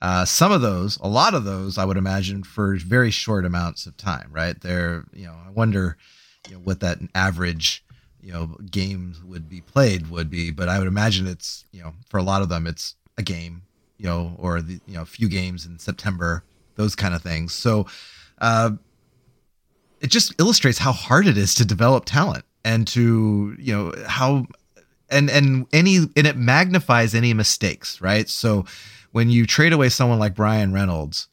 [0.01, 3.85] Uh, some of those, a lot of those, I would imagine, for very short amounts
[3.85, 4.59] of time, right?
[4.59, 5.97] They're, you know, I wonder,
[6.47, 7.83] you know, what that average,
[8.21, 11.93] you know, games would be played would be, but I would imagine it's, you know,
[12.09, 13.63] for a lot of them, it's a game,
[13.97, 16.43] you know, or the, you know, a few games in September,
[16.75, 17.53] those kind of things.
[17.53, 17.87] So,
[18.39, 18.71] uh,
[19.99, 24.47] it just illustrates how hard it is to develop talent and to, you know, how,
[25.09, 28.27] and, and any, and it magnifies any mistakes, right?
[28.29, 28.65] So,
[29.11, 31.27] when you trade away someone like Bryan Reynolds,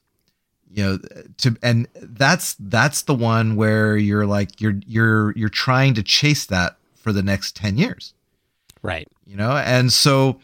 [0.71, 0.99] you know,
[1.39, 6.47] to and that's that's the one where you're like you're you're you're trying to chase
[6.47, 8.13] that for the next 10 years,
[8.83, 9.09] right.
[9.27, 9.53] you know?
[9.53, 10.41] And so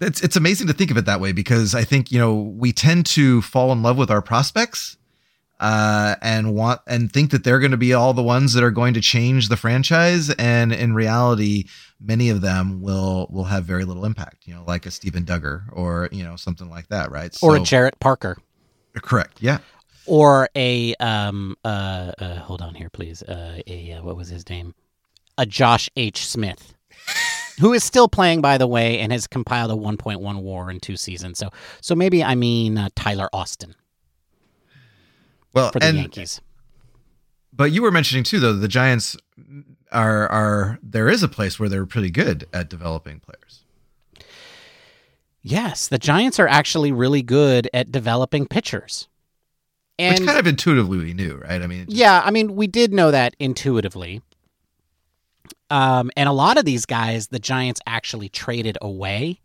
[0.00, 2.72] it's it's amazing to think of it that way because I think, you know, we
[2.72, 4.96] tend to fall in love with our prospects
[5.58, 8.70] uh and want and think that they're going to be all the ones that are
[8.70, 11.64] going to change the franchise and in reality
[11.98, 15.62] many of them will will have very little impact you know like a Steven Duggar
[15.72, 18.36] or you know something like that right Or a So- Jarrett Parker.
[19.02, 19.58] Correct yeah
[20.06, 23.22] Or a um uh, uh hold on here please.
[23.22, 24.74] Uh a uh, what was his name?
[25.38, 26.26] A Josh H.
[26.26, 26.74] Smith.
[27.60, 30.96] Who is still playing, by the way, and has compiled a 1.1 WAR in two
[30.96, 31.38] seasons.
[31.38, 33.74] So, so maybe I mean uh, Tyler Austin
[35.54, 36.40] well for the and Yankees.
[37.52, 39.16] but you were mentioning too though the Giants
[39.90, 43.64] are are there is a place where they're pretty good at developing players
[45.48, 49.06] Yes, the Giants are actually really good at developing pitchers.
[49.96, 52.66] And which kind of intuitively we knew right I mean just- Yeah, I mean, we
[52.66, 54.22] did know that intuitively.
[55.70, 59.40] Um, and a lot of these guys, the Giants actually traded away,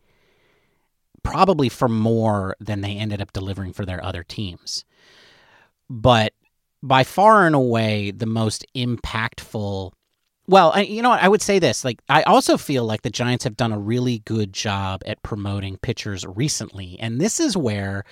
[1.22, 4.84] probably for more than they ended up delivering for their other teams.
[5.88, 6.34] But
[6.82, 9.92] by far and away, the most impactful.
[10.48, 11.22] Well, I, you know what?
[11.24, 11.86] I would say this.
[11.86, 15.78] Like, I also feel like the Giants have done a really good job at promoting
[15.78, 16.98] pitchers recently.
[17.00, 18.04] And this is where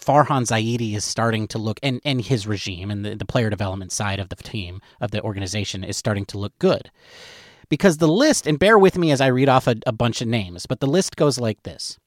[0.00, 3.92] Farhan Zaidi is starting to look, and, and his regime and the, the player development
[3.92, 6.90] side of the team, of the organization, is starting to look good.
[7.68, 10.28] Because the list, and bear with me as I read off a, a bunch of
[10.28, 11.98] names, but the list goes like this.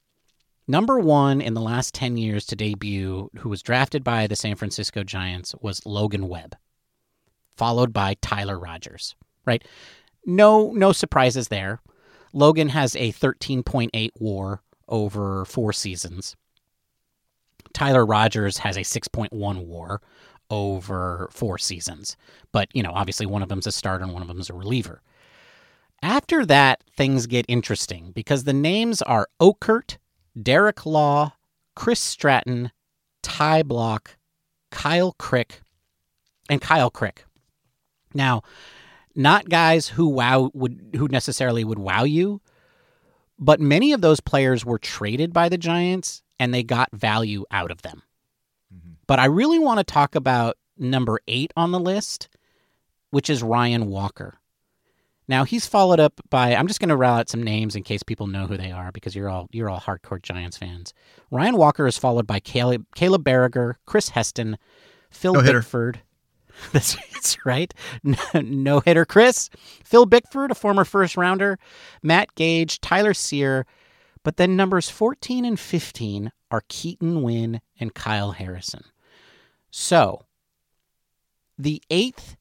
[0.68, 4.56] Number one in the last 10 years to debut, who was drafted by the San
[4.56, 6.56] Francisco Giants, was Logan Webb,
[7.58, 9.64] followed by Tyler Rogers, right?
[10.26, 11.80] No, no surprises there.
[12.34, 16.36] Logan has a 13.8 war over four seasons.
[17.74, 20.02] Tyler Rogers has a 6.1 war
[20.50, 22.18] over four seasons.
[22.52, 25.02] But, you know, obviously one of them's a starter and one of them's a reliever.
[26.02, 29.98] After that, things get interesting because the names are Okert,
[30.42, 31.34] Derek Law,
[31.76, 32.72] Chris Stratton,
[33.22, 34.16] Ty Blach,
[34.72, 35.62] Kyle Crick,
[36.50, 37.26] and Kyle Crick.
[38.14, 38.42] Now,
[39.16, 42.42] not guys who wow would who necessarily would wow you,
[43.38, 47.72] but many of those players were traded by the Giants and they got value out
[47.72, 48.04] of them.
[48.74, 48.94] Mm-hmm.
[49.08, 52.30] But I really want to talk about number eight on the list,
[53.10, 54.40] which is Ryan Walker.
[55.28, 58.02] Now he's followed up by I'm just going to rattle out some names in case
[58.02, 60.94] people know who they are because you're all you're all hardcore Giants fans.
[61.30, 64.58] Ryan Walker is followed by Caleb, Caleb Baragar, Chris Heston,
[65.12, 65.60] Phil No-hitter.
[65.60, 66.02] Bickford.
[66.72, 67.74] That's, that's right.
[68.34, 69.50] No hitter Chris,
[69.84, 71.58] Phil Bickford, a former first rounder,
[72.04, 73.66] Matt Gage, Tyler Sear,
[74.24, 78.84] but then numbers 14 and 15 are Keaton Winn and Kyle Harrison.
[79.72, 80.26] So,
[81.58, 82.36] the eighth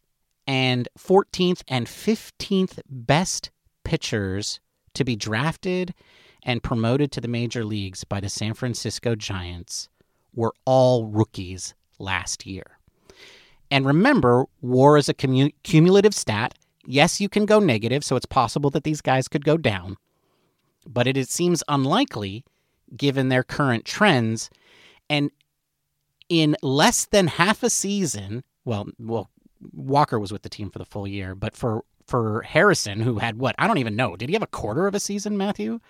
[0.47, 3.51] and 14th and 15th best
[3.85, 4.61] pitchers
[4.95, 5.95] to be drafted
[6.43, 9.89] and promoted to the major leagues by the San Francisco Giants
[10.35, 12.78] were all rookies last year.
[13.71, 16.55] And remember, war is a commu- cumulative stat.
[16.87, 19.97] Yes, you can go negative, so it's possible that these guys could go down,
[20.87, 22.45] but it, it seems unlikely
[22.97, 24.49] given their current trends.
[25.11, 25.31] And
[26.31, 29.29] in less than half a season, well, well,
[29.73, 33.39] Walker was with the team for the full year, but for for Harrison, who had
[33.39, 35.81] what I don't even know, did he have a quarter of a season, Matthew?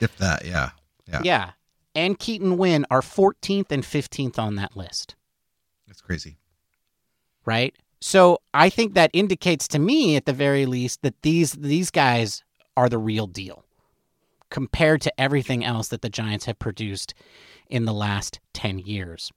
[0.00, 0.70] If that, yeah.
[1.08, 1.20] Yeah.
[1.24, 1.50] Yeah,
[1.94, 5.16] and Keaton Winn are 14th and 15th on that list,
[5.86, 6.38] That's crazy.
[7.46, 7.74] Right?
[8.00, 12.42] So I think that indicates to me, at the very least, that these these guys
[12.76, 13.64] are the real deal
[14.50, 17.14] compared to everything else that the Giants have produced
[17.68, 19.32] in the last 10 years.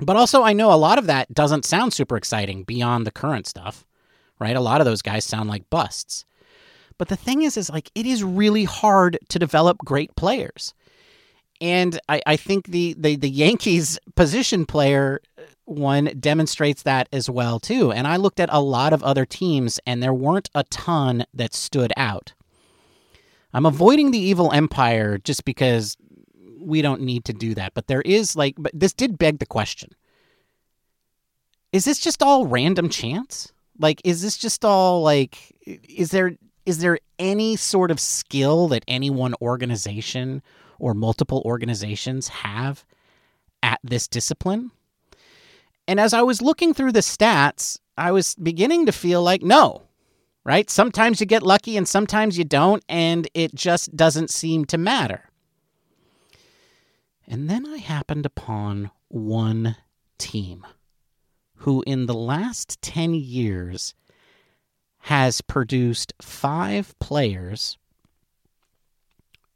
[0.00, 3.46] But also, I know a lot of that doesn't sound super exciting beyond the current
[3.46, 3.86] stuff,
[4.38, 4.56] right?
[4.56, 6.24] A lot of those guys sound like busts.
[6.98, 10.74] But the thing is, is like it is really hard to develop great players.
[11.60, 15.20] And I, I think the, the the Yankees position player
[15.72, 17.92] one demonstrates that as well too.
[17.92, 21.54] And I looked at a lot of other teams and there weren't a ton that
[21.54, 22.32] stood out.
[23.54, 25.96] I'm avoiding the evil empire just because
[26.58, 27.74] we don't need to do that.
[27.74, 29.90] But there is like but this did beg the question.
[31.72, 33.52] Is this just all random chance?
[33.78, 35.54] Like is this just all like
[35.88, 40.42] is there is there any sort of skill that any one organization
[40.78, 42.84] or multiple organizations have
[43.62, 44.70] at this discipline?
[45.86, 49.82] And as I was looking through the stats, I was beginning to feel like no,
[50.44, 50.70] right?
[50.70, 55.28] Sometimes you get lucky and sometimes you don't, and it just doesn't seem to matter.
[57.26, 59.76] And then I happened upon one
[60.18, 60.66] team
[61.56, 63.94] who, in the last 10 years,
[65.00, 67.76] has produced five players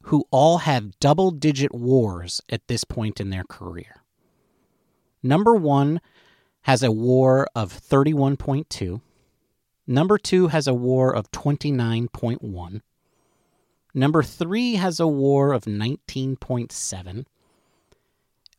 [0.02, 4.02] who all have double digit wars at this point in their career.
[5.26, 6.00] Number one
[6.62, 9.00] has a war of 31.2.
[9.86, 12.80] Number two has a war of 29.1.
[13.94, 17.24] Number three has a war of 19.7.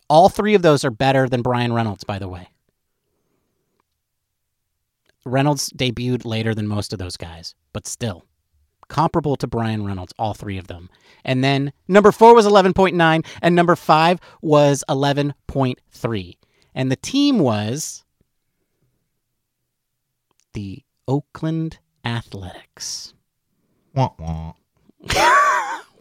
[0.09, 2.49] All three of those are better than Bryan Reynolds, by the way.
[5.25, 8.25] Reynolds debuted later than most of those guys, but still
[8.87, 10.89] comparable to Bryan Reynolds, all three of them.
[11.23, 16.37] And then number four was 11.9, and number five was 11.3.
[16.77, 18.03] And the team was
[20.53, 23.15] the Oakland Athletics.
[23.95, 24.53] Wah, wah.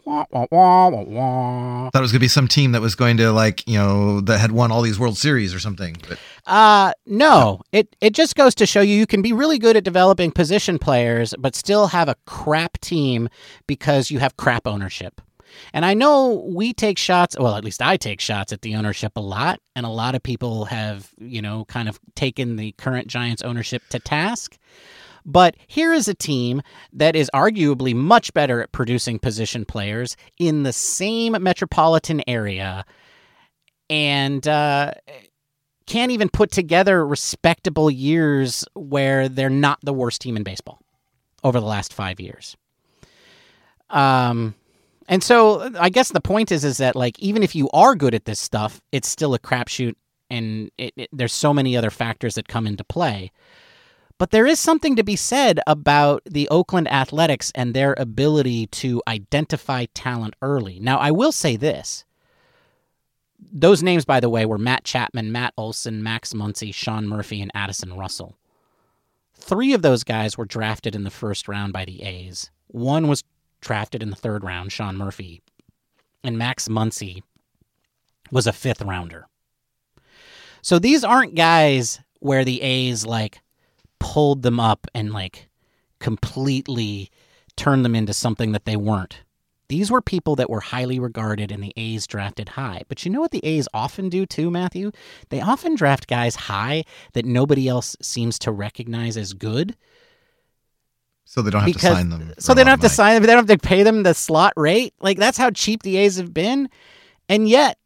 [0.05, 1.89] Wah, wah, wah, wah, wah.
[1.89, 4.39] Thought it was gonna be some team that was going to like you know that
[4.39, 5.97] had won all these World Series or something.
[6.07, 7.59] But Uh no.
[7.73, 10.79] It it just goes to show you you can be really good at developing position
[10.79, 13.27] players but still have a crap team
[13.67, 15.19] because you have crap ownership.
[15.73, 19.13] And I know we take shots, well at least I take shots at the ownership
[19.15, 23.07] a lot and a lot of people have, you know, kind of taken the current
[23.07, 24.57] Giants ownership to task.
[25.25, 26.61] But here is a team
[26.93, 32.85] that is arguably much better at producing position players in the same metropolitan area
[33.89, 34.93] and uh,
[35.85, 40.79] can't even put together respectable years where they're not the worst team in baseball
[41.43, 42.55] over the last five years.
[43.89, 44.55] Um,
[45.07, 47.95] and so uh, I guess the point is is that like even if you are
[47.95, 49.95] good at this stuff, it's still a crapshoot,
[50.29, 53.31] and it, it, there's so many other factors that come into play.
[54.17, 59.01] But there is something to be said about the Oakland Athletics and their ability to
[59.07, 60.79] identify talent early.
[60.79, 62.03] Now, I will say this.
[63.39, 67.51] Those names, by the way, were Matt Chapman, Matt Olson, Max Muncy, Sean Murphy, and
[67.53, 68.35] Addison Russell.
[69.35, 72.49] Three of those guys were drafted in the first round by the A's.
[72.67, 73.23] One was
[73.61, 75.41] drafted in the third round, Sean Murphy.
[76.23, 77.21] And Max Muncy
[78.31, 79.27] was a fifth rounder.
[80.61, 83.41] So these aren't guys where the A's like
[83.99, 85.49] pulled them up and like
[85.99, 87.09] completely
[87.55, 89.21] turned them into something that they weren't.
[89.69, 92.83] These were people that were highly regarded and the A's drafted high.
[92.87, 94.91] But you know what the A's often do too, Matthew?
[95.29, 99.75] They often draft guys high that nobody else seems to recognize as good.
[101.29, 102.33] So they don't have Because- to sign them.
[102.39, 104.53] So they don't have to sign them, they don't have to pay them the slot
[104.55, 104.93] rate.
[105.01, 106.69] Like that's how cheap the A's have been.
[107.27, 107.77] And yet,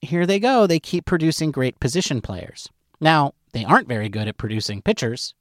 [0.00, 0.68] here they go.
[0.68, 2.68] They keep producing great position players.
[3.00, 5.34] Now, they aren't very good at producing pitchers.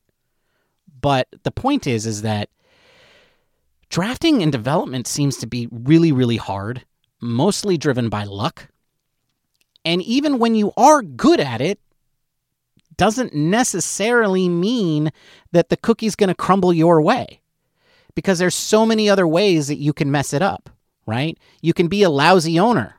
[1.01, 2.49] But the point is is that
[3.89, 6.83] drafting and development seems to be really, really hard,
[7.21, 8.69] mostly driven by luck.
[9.85, 11.79] And even when you are good at it,
[12.99, 15.09] doesn't necessarily mean
[15.53, 17.39] that the cookie's going to crumble your way
[18.13, 20.69] because there's so many other ways that you can mess it up,
[21.07, 21.37] right?
[21.61, 22.95] You can be a lousy owner,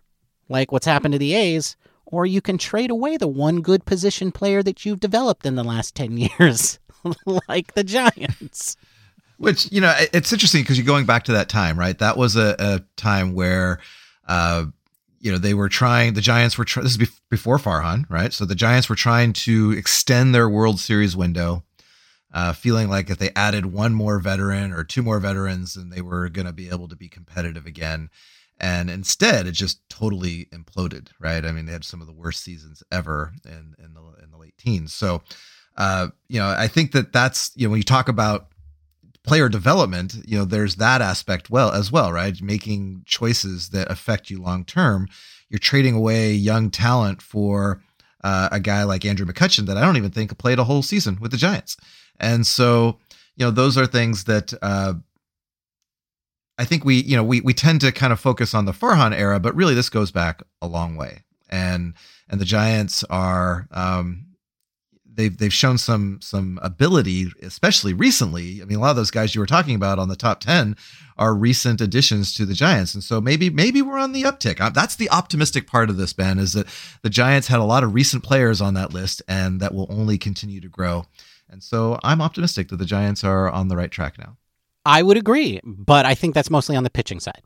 [0.48, 1.76] like what's happened to the A's,
[2.06, 5.62] or you can trade away the one good position player that you've developed in the
[5.62, 6.78] last 10 years,
[7.26, 8.78] like the Giants.
[9.36, 11.98] Which you know, it's interesting because you're going back to that time, right?
[11.98, 13.80] That was a, a time where,
[14.26, 14.64] uh,
[15.20, 16.14] you know, they were trying.
[16.14, 16.64] The Giants were.
[16.64, 18.32] Try, this is bef- before Farhan, right?
[18.32, 21.62] So the Giants were trying to extend their World Series window,
[22.32, 26.00] uh, feeling like if they added one more veteran or two more veterans, then they
[26.00, 28.08] were going to be able to be competitive again.
[28.58, 31.44] And instead, it just totally imploded, right?
[31.44, 34.38] I mean, they had some of the worst seasons ever in in the in the
[34.38, 34.94] late teens.
[34.94, 35.22] So,
[35.76, 38.48] uh, you know, I think that that's you know when you talk about
[39.24, 42.40] player development, you know, there's that aspect well as well, right?
[42.40, 45.08] Making choices that affect you long term.
[45.48, 47.82] You're trading away young talent for
[48.22, 51.18] uh, a guy like Andrew McCutcheon that I don't even think played a whole season
[51.20, 51.76] with the Giants.
[52.18, 52.98] And so,
[53.36, 54.94] you know, those are things that uh,
[56.58, 59.14] I think we, you know, we we tend to kind of focus on the Farhan
[59.14, 61.22] era, but really this goes back a long way.
[61.48, 61.94] And
[62.28, 64.26] and the Giants are um,
[65.20, 68.62] they've they've shown some some ability, especially recently.
[68.62, 70.76] I mean, a lot of those guys you were talking about on the top ten
[71.16, 74.60] are recent additions to the Giants, and so maybe maybe we're on the uptick.
[74.60, 76.66] Uh, That's the optimistic part of this, Ben, is that
[77.02, 80.16] the Giants had a lot of recent players on that list, and that will only
[80.18, 81.04] continue to grow.
[81.48, 84.36] And so I'm optimistic that the Giants are on the right track now.
[84.86, 87.42] I would agree, but I think that's mostly on the pitching side.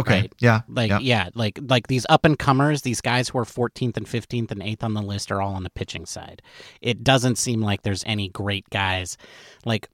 [0.00, 0.32] Okay, Right.
[0.40, 0.98] yeah, Like yeah.
[1.00, 1.28] yeah.
[1.34, 4.82] like like these up and comers, these guys who are 14th and 15th and 8th
[4.82, 6.42] on the list are all on the pitching side.
[6.80, 9.16] It doesn't seem like there's any great guys.
[9.64, 9.88] Like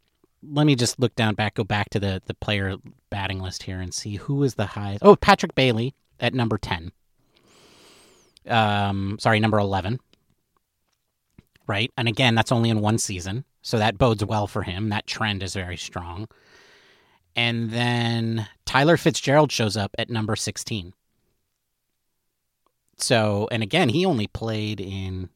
[0.48, 2.76] let me just look down back go back to the the player
[3.10, 5.02] batting list here and see who is the highest.
[5.04, 6.92] Oh, Patrick Bailey at number 10.
[8.48, 9.98] Um sorry, number 11.
[11.66, 11.90] Right?
[11.96, 13.44] And again, that's only in one season.
[13.62, 14.90] So that bodes well for him.
[14.90, 16.28] That trend is very strong.
[17.36, 20.94] And then Tyler Fitzgerald shows up at number 16.
[22.96, 25.28] So, and again, he only played in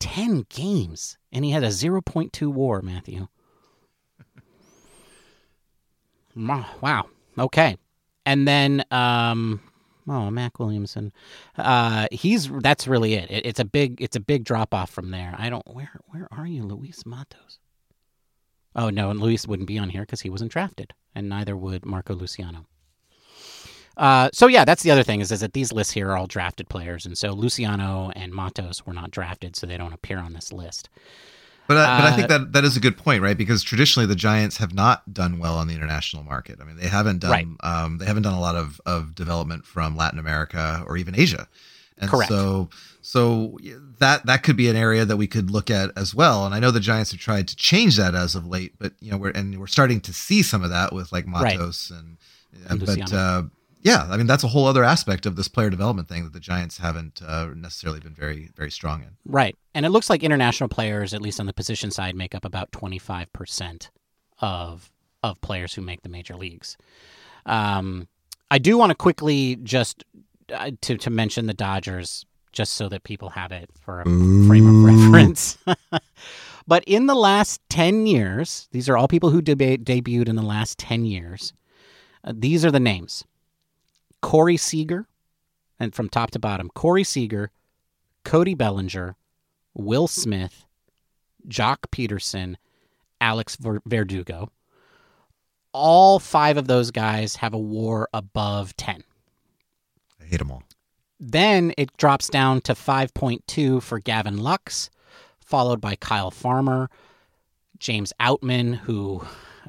[0.00, 3.28] 10 games and he had a 0.2 war, Matthew.
[6.38, 7.06] Wow.
[7.38, 7.78] Okay.
[8.26, 9.62] And then um
[10.06, 11.10] oh, Mac Williamson.
[11.56, 13.30] Uh he's that's really it.
[13.30, 15.34] it it's a big it's a big drop off from there.
[15.38, 17.58] I don't where where are you, Luis Matos?
[18.76, 21.84] Oh no, and Luis wouldn't be on here because he wasn't drafted, and neither would
[21.84, 22.66] Marco Luciano.
[23.96, 26.26] Uh, so yeah, that's the other thing is, is that these lists here are all
[26.26, 30.34] drafted players, and so Luciano and Matos were not drafted, so they don't appear on
[30.34, 30.90] this list.
[31.66, 33.36] But I, but I think Uh, that that is a good point, right?
[33.36, 36.58] Because traditionally the Giants have not done well on the international market.
[36.60, 37.46] I mean, they haven't done Right.
[37.60, 41.48] um, they haven't done a lot of of development from Latin America or even Asia.
[41.98, 42.28] And Correct.
[42.28, 42.68] so
[43.00, 43.58] so
[43.98, 46.44] that that could be an area that we could look at as well.
[46.44, 49.10] And I know the Giants have tried to change that as of late, but you
[49.10, 51.56] know we're and we're starting to see some of that with like Right.
[51.58, 52.18] Matos and,
[52.68, 53.44] And but uh,
[53.82, 56.40] yeah, I mean that's a whole other aspect of this player development thing that the
[56.40, 59.10] Giants haven't uh, necessarily been very very strong in.
[59.24, 62.44] Right, and it looks like international players, at least on the position side, make up
[62.44, 63.90] about twenty five percent
[64.40, 64.90] of
[65.22, 66.76] of players who make the major leagues.
[67.46, 68.08] Um,
[68.50, 70.04] I do want to quickly just
[70.52, 74.66] uh, to to mention the Dodgers, just so that people have it for a frame
[74.68, 75.58] of reference.
[76.66, 80.42] but in the last ten years, these are all people who deba- debuted in the
[80.42, 81.52] last ten years.
[82.24, 83.24] Uh, these are the names:
[84.22, 85.06] Corey Seager,
[85.78, 87.50] and from top to bottom, Corey Seager,
[88.24, 89.16] Cody Bellinger,
[89.74, 90.64] Will Smith,
[91.48, 92.56] Joc Pederson,
[93.20, 94.50] Alex Ver- Verdugo.
[95.72, 99.04] All five of those guys have a war above 10.
[100.26, 100.62] I hate them all.
[101.18, 104.90] Then it drops down to 5.2 for Gavin Lux,
[105.40, 106.90] followed by Kyle Farmer,
[107.78, 109.22] James Outman, who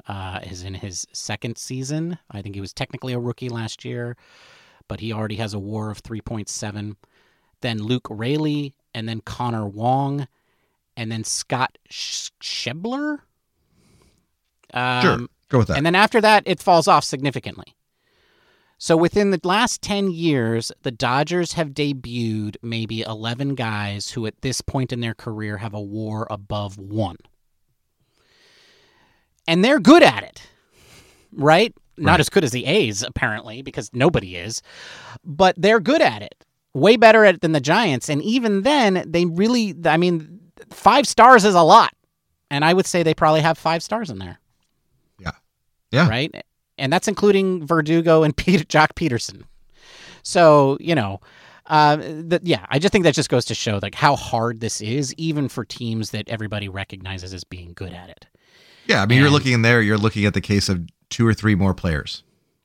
[0.08, 2.18] uh, is in his second season.
[2.30, 4.16] I think he was technically a rookie last year,
[4.88, 6.96] but he already has a war of 3.7.
[7.60, 10.26] Then Luke Raley, and then Connor Wong,
[10.96, 13.20] and then Scott Sh- Schebler.
[14.74, 15.18] Um, Sure.
[15.48, 15.76] Go with that.
[15.78, 17.74] And then after that, it falls off significantly.
[18.80, 24.40] So within the last 10 years, the Dodgers have debuted maybe 11 guys who at
[24.40, 27.16] this point in their career have a war above one.
[29.48, 30.42] And they're good at it,
[31.32, 31.74] right?
[31.96, 32.20] Not Right.
[32.20, 34.62] as good as the A's, apparently, because nobody is,
[35.24, 36.44] but they're good at it.
[36.74, 38.08] Way better at it than the Giants.
[38.08, 40.38] And even then, they really, I mean,
[40.70, 41.92] five stars is a lot.
[42.50, 44.38] And I would say they probably have five stars in there
[45.18, 45.32] Yeah.
[45.90, 46.08] yeah.
[46.08, 46.44] right?
[46.78, 49.44] And that's including Verdugo and Peter, Joc Pederson.
[50.22, 51.20] So you know,
[51.66, 54.80] uh, that yeah, I just think that just goes to show like how hard this
[54.80, 58.26] is, even for teams that everybody recognizes as being good at it.
[58.86, 59.02] Yeah.
[59.02, 61.54] I mean, you're looking in there, you're looking at the case of two or three
[61.54, 62.22] more players,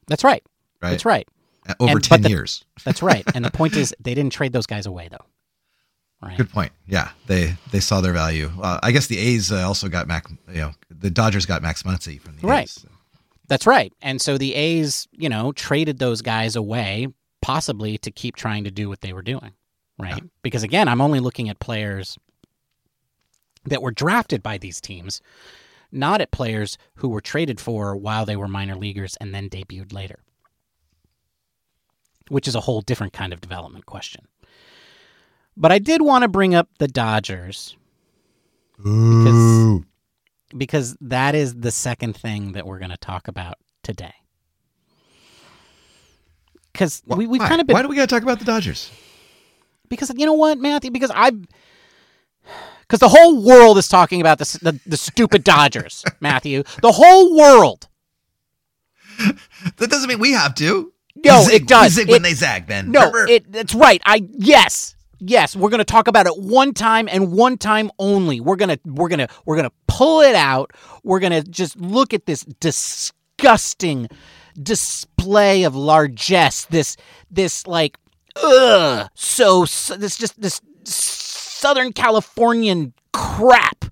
[0.08, 0.42] That's right.
[0.82, 0.92] right?
[0.92, 1.28] That's right.
[1.68, 2.64] Uh, Over And- 10 the- years.
[2.86, 3.24] That's right.
[3.36, 5.26] and the point is, they didn't trade those guys away though.
[6.22, 6.38] Right.
[6.38, 6.72] Good point.
[6.88, 7.10] Yeah.
[7.28, 8.50] They they saw their value.
[8.62, 11.84] Uh, I guess the A's uh, also got Mac, you know, the Dodgers got Max
[11.84, 12.64] Muncy from the Right.
[12.64, 12.86] A's.
[13.48, 13.94] That's right.
[14.02, 17.08] And so the A's, you know, traded those guys away,
[17.42, 19.52] possibly to keep trying to do what they were doing.
[20.00, 20.24] Right.
[20.42, 22.18] Because again, I'm only looking at players
[23.66, 25.22] that were drafted by these teams,
[25.92, 29.94] not at players who were traded for while they were minor leaguers and then debuted
[29.94, 30.20] later,
[32.30, 34.28] which is a whole different kind of development question.
[35.56, 37.78] But I did want to bring up the Dodgers
[38.86, 39.80] Ooh.
[39.80, 39.86] because
[41.02, 44.14] that is the second thing that we're going to talk about today.
[46.72, 47.48] Because we, we've why?
[47.48, 48.90] kind of been Why do we got to talk about the Dodgers?
[49.90, 50.90] because you know what, Matthew?
[50.92, 51.40] Because I've
[52.82, 56.64] because the whole world is talking about the, the the stupid Dodgers, Matthew.
[56.82, 57.88] The whole world.
[59.78, 60.92] That doesn't mean we have to.
[61.24, 61.94] No, We zig- it does.
[61.94, 62.92] Zig It- when they zag, Ben.
[62.92, 64.02] No, it that's right.
[64.06, 64.96] I yes.
[65.26, 68.42] Yes, we're going to talk about it one time and one time only.
[68.42, 70.72] We're going to we're going to we're going to pull it out.
[71.04, 74.10] We're going to just look at this disgusting
[74.62, 76.66] display of largesse.
[76.66, 76.98] This
[77.32, 77.98] this like
[78.36, 83.86] ugh, so, so this just this Southern Californian crap.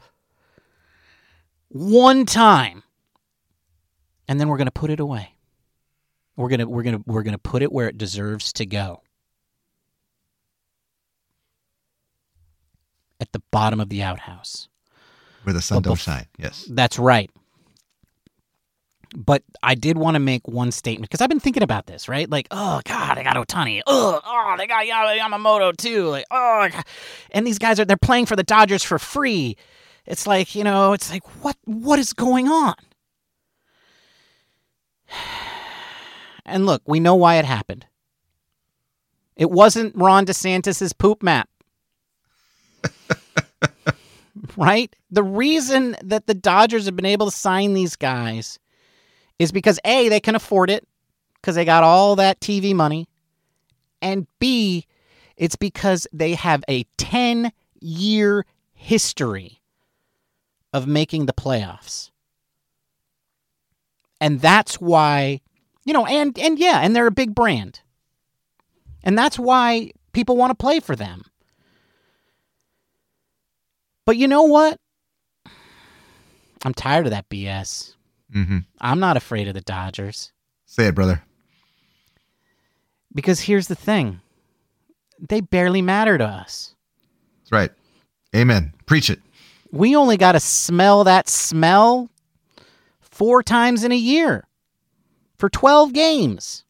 [1.69, 2.83] One time.
[4.27, 5.35] And then we're going to put it away.
[6.35, 8.65] We're going to we're going to we're going to put it where it deserves to
[8.65, 9.01] go.
[13.21, 14.67] At the bottom of the outhouse.
[15.43, 16.25] Where the sun don't bef- shine.
[16.37, 16.67] Yes.
[16.69, 17.29] That's right.
[19.15, 22.29] But I did want to make one statement because I've been thinking about this, right?
[22.29, 23.81] Like, oh God, they got Ohtani.
[23.85, 26.07] Oh, oh, they got Yamamoto too.
[26.07, 26.83] Like, oh, God.
[27.31, 29.55] and these guys are they're playing for the Dodgers for free.
[30.05, 32.75] It's like you know, it's like what what is going on?
[36.43, 37.85] And look, we know why it happened.
[39.37, 41.47] It wasn't Ron DeSantis's poop map.
[44.57, 44.95] Right?
[45.09, 48.59] The reason that the Dodgers have been able to sign these guys
[49.39, 50.87] is because A, they can afford it
[51.35, 53.07] because they got all that TV money.
[54.01, 54.85] And B,
[55.37, 59.61] it's because they have a 10 year history
[60.73, 62.11] of making the playoffs.
[64.19, 65.41] And that's why,
[65.83, 67.81] you know, and and yeah, and they're a big brand.
[69.03, 71.23] And that's why people want to play for them.
[74.05, 74.77] But you know what?
[76.63, 77.95] I'm tired of that BS.
[78.33, 78.59] Mm-hmm.
[78.79, 80.31] I'm not afraid of the Dodgers
[80.65, 81.21] Say it, brother.
[83.13, 84.21] because here's the thing.
[85.19, 86.75] They barely matter to us.
[87.43, 87.71] That's right.
[88.35, 88.73] Amen.
[88.85, 89.19] Preach it.
[89.71, 92.09] We only got to smell that smell
[93.01, 94.47] four times in a year
[95.37, 96.63] for 12 games.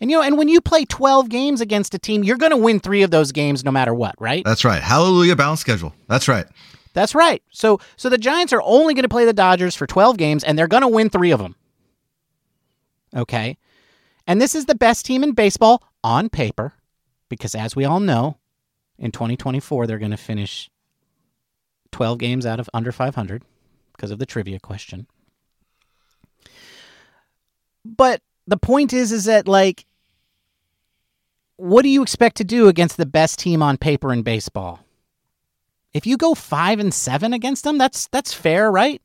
[0.00, 2.56] And you know, and when you play 12 games against a team, you're going to
[2.56, 4.44] win 3 of those games no matter what, right?
[4.44, 4.82] That's right.
[4.82, 5.94] Hallelujah balanced schedule.
[6.08, 6.46] That's right.
[6.92, 7.42] That's right.
[7.50, 10.58] So so the Giants are only going to play the Dodgers for 12 games and
[10.58, 11.56] they're going to win 3 of them.
[13.14, 13.58] Okay?
[14.26, 16.74] And this is the best team in baseball on paper
[17.28, 18.38] because as we all know,
[18.98, 20.70] in 2024 they're going to finish
[21.92, 23.42] 12 games out of under 500
[23.92, 25.06] because of the trivia question.
[27.84, 29.86] But the point is is that like
[31.56, 34.80] what do you expect to do against the best team on paper in baseball?
[35.94, 39.00] If you go 5 and 7 against them, that's that's fair, right?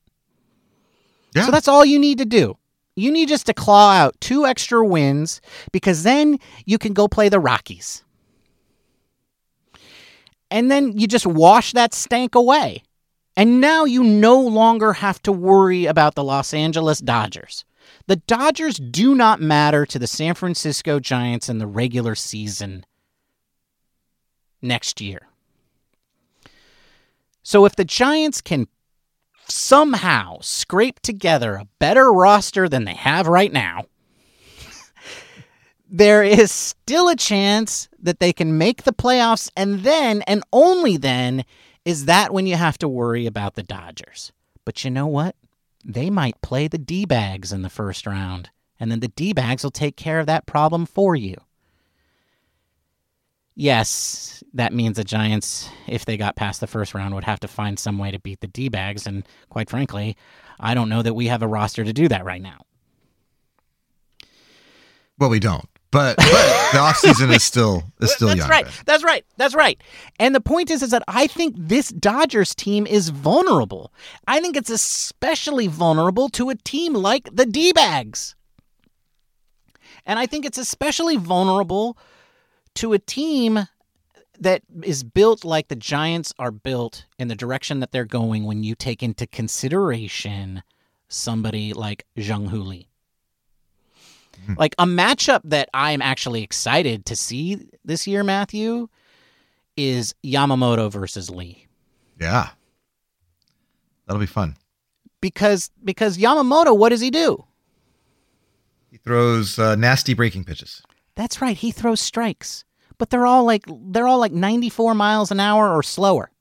[1.33, 1.45] Yeah.
[1.45, 2.57] So that's all you need to do.
[2.95, 5.39] You need just to claw out two extra wins
[5.71, 8.03] because then you can go play the Rockies.
[10.49, 12.83] And then you just wash that stank away.
[13.37, 17.63] And now you no longer have to worry about the Los Angeles Dodgers.
[18.07, 22.85] The Dodgers do not matter to the San Francisco Giants in the regular season
[24.61, 25.27] next year.
[27.43, 28.67] So if the Giants can
[29.47, 33.85] somehow scrape together a better roster than they have right now,
[35.89, 39.49] there is still a chance that they can make the playoffs.
[39.57, 41.43] And then, and only then,
[41.83, 44.31] is that when you have to worry about the Dodgers.
[44.65, 45.35] But you know what?
[45.83, 49.63] They might play the D bags in the first round, and then the D bags
[49.63, 51.35] will take care of that problem for you.
[53.55, 57.47] Yes, that means the Giants, if they got past the first round, would have to
[57.47, 59.05] find some way to beat the D bags.
[59.05, 60.15] And quite frankly,
[60.59, 62.61] I don't know that we have a roster to do that right now.
[65.19, 65.67] Well, we don't.
[65.91, 66.25] But, but
[66.71, 68.49] the offseason is still is still That's young.
[68.49, 68.65] right.
[68.85, 69.25] That's right.
[69.35, 69.81] That's right.
[70.19, 73.91] And the point is, is that I think this Dodgers team is vulnerable.
[74.25, 78.35] I think it's especially vulnerable to a team like the D bags.
[80.05, 81.97] And I think it's especially vulnerable
[82.75, 83.67] to a team
[84.39, 88.63] that is built like the Giants are built in the direction that they're going when
[88.63, 90.63] you take into consideration
[91.09, 92.63] somebody like Jung Hoo
[94.47, 94.55] Lee.
[94.57, 98.87] Like a matchup that I'm actually excited to see this year, Matthew,
[99.77, 101.67] is Yamamoto versus Lee.
[102.19, 102.49] Yeah.
[104.05, 104.57] That'll be fun.
[105.21, 107.45] Because because Yamamoto, what does he do?
[108.89, 110.81] He throws uh, nasty breaking pitches.
[111.15, 112.65] That's right, he throws strikes.
[112.97, 116.31] But they're all like they're all like 94 miles an hour or slower.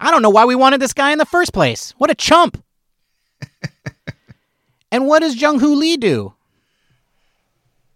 [0.00, 1.94] I don't know why we wanted this guy in the first place.
[1.98, 2.62] What a chump.
[4.92, 6.34] And what does Jung Hoo Lee do?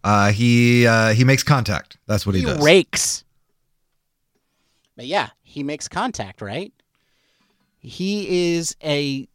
[0.02, 1.98] Uh, he uh, he makes contact.
[2.06, 2.64] That's what he, he does.
[2.64, 3.22] rakes.
[4.96, 6.72] But yeah, he makes contact, right?
[7.78, 9.28] He is a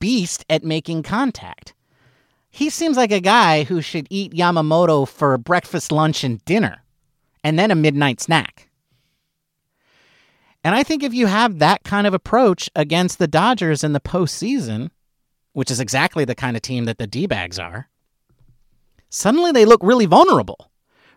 [0.00, 1.74] beast at making contact.
[2.50, 6.82] He seems like a guy who should eat Yamamoto for breakfast, lunch, and dinner,
[7.44, 8.68] and then a midnight snack.
[10.64, 14.00] And I think if you have that kind of approach against the Dodgers in the
[14.00, 14.90] postseason,
[15.52, 17.88] which is exactly the kind of team that the D bags are,
[19.10, 20.70] suddenly they look really vulnerable,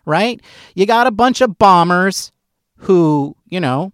[0.04, 0.40] right?
[0.74, 2.32] You got a bunch of bombers
[2.78, 3.92] who, you know,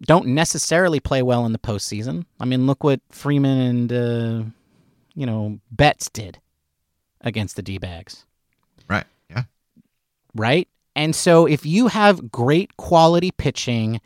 [0.00, 2.24] don't necessarily play well in the postseason.
[2.40, 4.44] I mean, look what Freeman and, uh,
[5.14, 6.38] you know, Betts did
[7.20, 8.24] against the D bags,
[8.88, 9.04] Right.
[9.28, 9.42] Yeah.
[10.34, 10.68] right?
[10.98, 14.00] And so if you have great quality pitching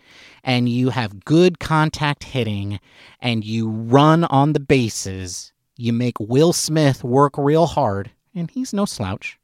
[0.44, 2.80] and you have good contact hitting
[3.18, 8.74] and you run on the bases, you make Will Smith work real hard, and he's
[8.74, 9.38] no slouch,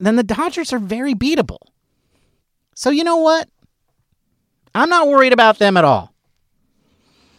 [0.00, 1.60] then the Dodgers are very beatable.
[2.74, 3.48] So you know what?
[4.74, 6.12] I'm not worried about them at all.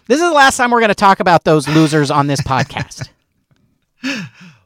[0.08, 3.10] This is the last time we're going to talk about those losers on this podcast.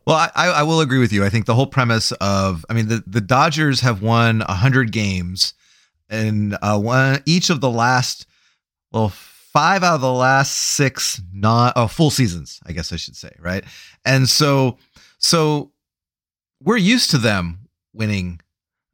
[0.10, 1.24] Well, I, I will agree with you.
[1.24, 5.54] I think the whole premise of, I mean, the, the Dodgers have won 100 games
[6.10, 8.26] and uh, one, each of the last,
[8.92, 13.16] well, five out of the last six non oh, full seasons, I guess I should
[13.16, 13.64] say, right?
[14.04, 14.80] And so,
[15.20, 15.74] so
[16.60, 18.42] we're used to them winning,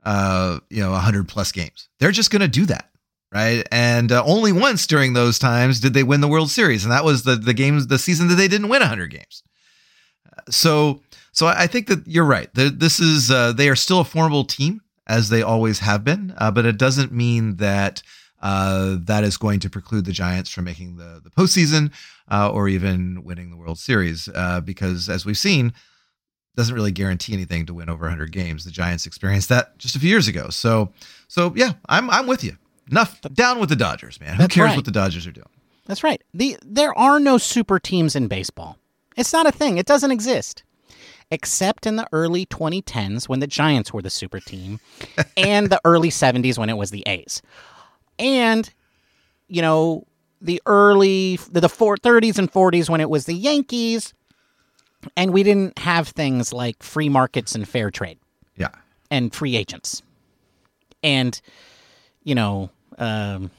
[0.03, 1.87] uh, you know, 100 plus games.
[2.01, 2.89] They're just going to do that.
[3.33, 3.65] Right.
[3.71, 6.83] And uh, only once during those times did they win the World Series.
[6.83, 9.43] And that was the, the games, the season that they didn't win 100 games
[10.49, 12.49] so so I think that you're right.
[12.53, 16.49] This is uh, they are still a formidable team as they always have been, uh,
[16.49, 18.01] but it doesn't mean that
[18.41, 21.91] uh, that is going to preclude the Giants from making the the postseason
[22.31, 25.73] uh, or even winning the World Series uh, because as we've seen.
[26.57, 28.63] Doesn't really guarantee anything to win over 100 games.
[28.63, 30.47] The Giants experienced that just a few years ago.
[30.49, 30.93] So,
[31.27, 32.55] so yeah, I'm I'm with you.
[32.89, 34.35] Enough down with the Dodgers, man.
[34.35, 34.75] Who That's cares right.
[34.77, 35.49] what the Dodgers are doing?
[35.85, 36.23] That's right.
[36.33, 38.77] The there are no super teams in baseball.
[39.15, 39.77] It's not a thing.
[39.77, 40.63] It doesn't exist.
[41.31, 44.79] Except in the early 2010s when the Giants were the super team
[45.37, 47.41] and the early 70s when it was the A's.
[48.19, 48.71] And
[49.47, 50.05] you know,
[50.41, 54.13] the early the, four, 30s and 40s when it was the Yankees
[55.15, 58.19] and we didn't have things like free markets and fair trade
[58.55, 58.69] Yeah,
[59.11, 60.01] and free agents.
[61.03, 61.39] And
[62.23, 63.51] you know, um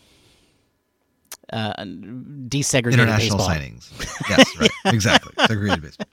[1.52, 3.48] uh, desegregated international baseball.
[3.48, 4.28] signings.
[4.28, 4.70] Yes, right.
[4.94, 5.32] Exactly.
[5.46, 6.06] Segregated baseball.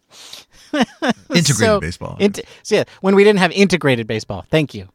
[1.36, 2.18] Integrated So, baseball.
[2.20, 4.46] Int- so yeah, when we didn't have integrated baseball.
[4.50, 4.88] Thank you.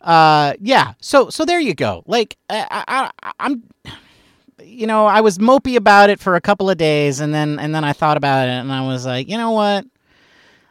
[0.00, 0.92] Uh, yeah.
[1.00, 2.02] So so there you go.
[2.06, 3.62] Like I, I, I I'm,
[4.62, 7.74] you know, I was mopey about it for a couple of days, and then and
[7.74, 9.86] then I thought about it, and I was like, you know what?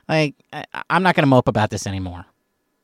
[0.07, 2.25] Like I, I'm not gonna mope about this anymore.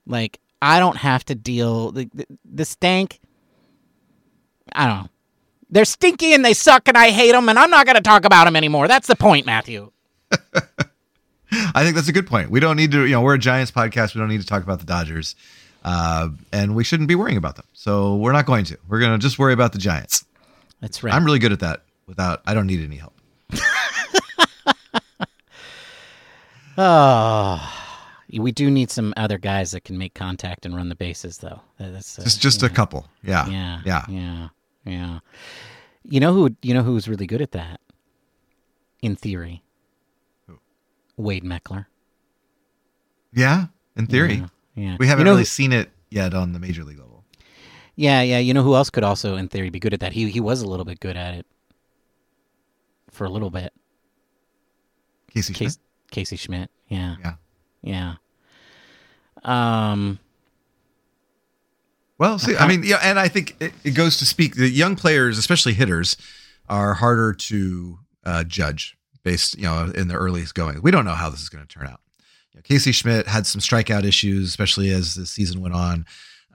[0.07, 3.19] Like I don't have to deal the the, the stank.
[4.73, 5.09] I don't know.
[5.69, 8.45] They're stinky and they suck, and I hate them, and I'm not gonna talk about
[8.45, 8.87] them anymore.
[8.87, 9.91] That's the point, Matthew.
[11.51, 12.51] I think that's a good point.
[12.51, 14.13] We don't need to, you know, we're a Giants podcast.
[14.13, 15.35] We don't need to talk about the Dodgers.
[15.83, 17.65] Uh, and we shouldn't be worrying about them.
[17.73, 18.77] So we're not going to.
[18.87, 20.25] We're going to just worry about the Giants.
[20.81, 21.13] That's right.
[21.13, 21.83] I'm really good at that.
[22.05, 23.13] Without, I don't need any help.
[26.81, 27.61] Oh,
[28.31, 31.59] we do need some other guys that can make contact and run the bases, though.
[31.77, 32.67] That's uh, Just, just yeah.
[32.67, 33.05] a couple.
[33.21, 34.05] Yeah, Yeah, yeah.
[34.07, 34.47] yeah,
[34.89, 35.19] yeah.
[36.03, 36.55] You know who?
[36.61, 37.79] You know who's really good at that?
[39.01, 39.63] In theory,
[41.17, 41.85] Wade Meckler.
[43.33, 44.35] Yeah, in theory.
[44.35, 44.97] Yeah, yeah.
[44.99, 47.23] We haven't You know really who- seen it yet on the major league level.
[47.95, 48.39] Yeah, yeah.
[48.39, 50.13] You know who else could also, in theory, be good at that?
[50.13, 51.45] He he was a little bit good at it
[53.11, 53.71] for a little bit.
[55.31, 55.67] Casey Schmidt.
[55.67, 55.79] Casey,
[56.11, 56.71] Casey Schmidt.
[56.87, 57.33] Yeah, Yeah.
[57.83, 58.13] yeah.
[59.43, 60.19] Um.
[62.19, 64.97] Well, see, I mean, yeah, and I think it, it goes to speak the young
[64.97, 66.17] players, especially hitters,
[66.67, 70.81] are harder to uh, judge based, you know, in the earliest going.
[70.81, 72.01] We don't know how this is going to turn out.
[72.51, 76.05] You know, Casey Schmidt had some strikeout issues, especially as the season went on,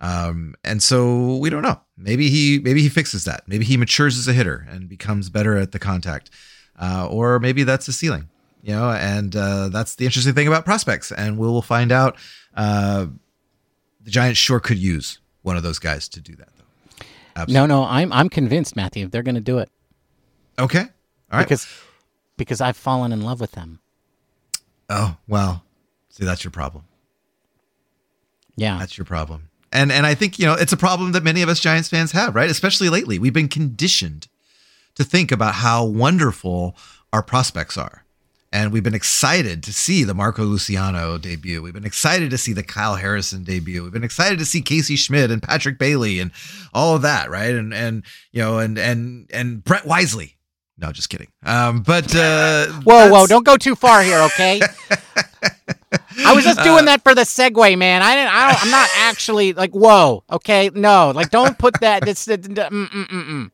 [0.03, 1.81] um, and so we don't know.
[1.97, 3.45] Maybe he maybe he fixes that.
[3.47, 6.29] Maybe he matures as a hitter and becomes better at the contact,
[6.79, 8.29] uh, or maybe that's the ceiling.
[8.61, 12.19] You know, and uh, that's the interesting thing about prospects, and we will find out.
[12.55, 13.07] Uh,
[14.03, 17.05] the Giants sure could use one of those guys to do that, though.
[17.36, 17.55] Absolutely.
[17.55, 17.84] No, no.
[17.84, 19.07] I'm I'm convinced, Matthew.
[19.09, 19.70] They're going to do it
[20.59, 20.80] Okay.
[20.80, 20.86] All
[21.38, 21.42] right.
[21.45, 21.66] because
[22.36, 23.78] because I've fallen in love with them.
[24.90, 25.64] oh well,
[26.11, 26.84] see that's your problem.
[28.57, 28.78] Yeah.
[28.78, 29.49] That's your problem.
[29.72, 32.12] And and I think you know it's a problem that many of us Giants fans
[32.12, 32.49] have, right?
[32.51, 34.28] Especially lately, we've been conditioned
[34.95, 36.76] to think about how wonderful
[37.12, 38.03] our prospects are.
[38.55, 41.61] And we've been excited to see the Marco Luciano debut.
[41.61, 43.82] We've been excited to see the Kyle Harrison debut.
[43.82, 46.30] We've been excited to see Casey Schmidt and Patrick Bailey and
[46.72, 47.52] all of that, right?
[47.52, 50.36] And and you know and and and Brett Wisely.
[50.78, 51.32] No, just kidding.
[51.44, 53.26] Um, but uh, Whoa, whoa!
[53.26, 54.61] Don't go too far here, okay?
[56.24, 58.02] I was just Uh, doing that for the segue, man.
[58.02, 58.32] I didn't.
[58.34, 59.72] I don't, I'm not actually like.
[59.72, 60.70] Whoa, okay?
[60.72, 62.05] No, like don't put that.
[62.05, 62.26] This.
[62.26, 63.50] Mm, mm, mm, mm.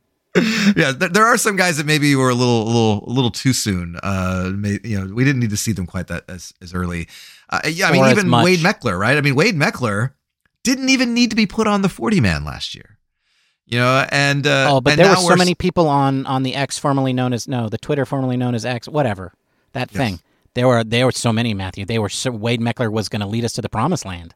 [0.77, 3.31] Yeah, there, there are some guys that maybe were a little, a little, a little
[3.31, 3.97] too soon.
[4.03, 7.09] Uh, may, you know, we didn't need to see them quite that as as early.
[7.49, 8.31] Uh, yeah, I mean, Or even.
[8.31, 9.17] Wade Meckler, right?
[9.17, 10.13] I mean, Wade Meckler
[10.63, 12.99] didn't even need to be put on the forty man last year.
[13.67, 16.55] You know, and uh, Oh, but and there were so many people on on the
[16.55, 19.33] X, formerly known as no, the Twitter, formerly known as X, whatever
[19.73, 19.97] that Yes.
[19.99, 20.21] thing.
[20.55, 21.85] There were there were so many, Matthew.
[21.85, 24.35] They were so, Wade Meckler was going to lead us to the promised land.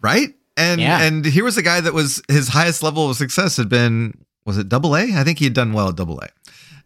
[0.00, 0.34] right?
[0.56, 1.02] And Yeah.
[1.02, 4.14] and here was a guy that was his highest level of success had been
[4.46, 5.12] was it double A?
[5.14, 6.28] I think he had done well at double A.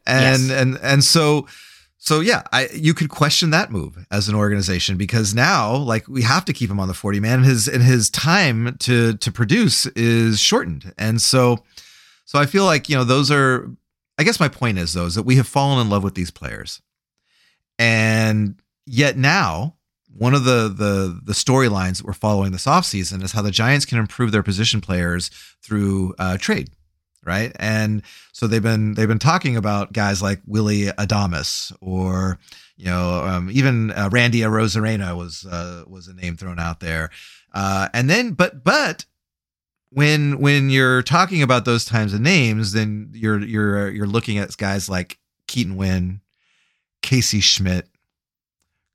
[0.07, 0.51] And Yes.
[0.51, 1.47] and and so
[1.99, 6.23] so yeah, I you could question that move as an organization because now like we
[6.23, 9.31] have to keep him on the 40 man and his and his time to to
[9.31, 10.93] produce is shortened.
[10.97, 11.59] And so
[12.25, 13.71] so I feel like, you know, those are
[14.19, 16.31] I guess my point is though is that we have fallen in love with these
[16.31, 16.81] players.
[17.79, 18.57] And
[18.87, 19.77] yet now
[20.17, 23.85] one of the the the storylines that we're following this offseason is how the Giants
[23.85, 25.31] can improve their position players
[25.63, 26.71] through uh, trade,
[27.25, 27.53] right?
[27.59, 28.03] And
[28.33, 32.39] so they've been they've been talking about guys like Willy Adames or
[32.77, 37.11] you know um, even uh, Randy Arozarena was uh, was a name thrown out there,
[37.53, 39.05] uh, and then but but
[39.91, 44.57] when when you're talking about those times of names, then you're you're you're looking at
[44.57, 46.21] guys like Keaton Winn,
[47.03, 47.89] Casey Schmidt,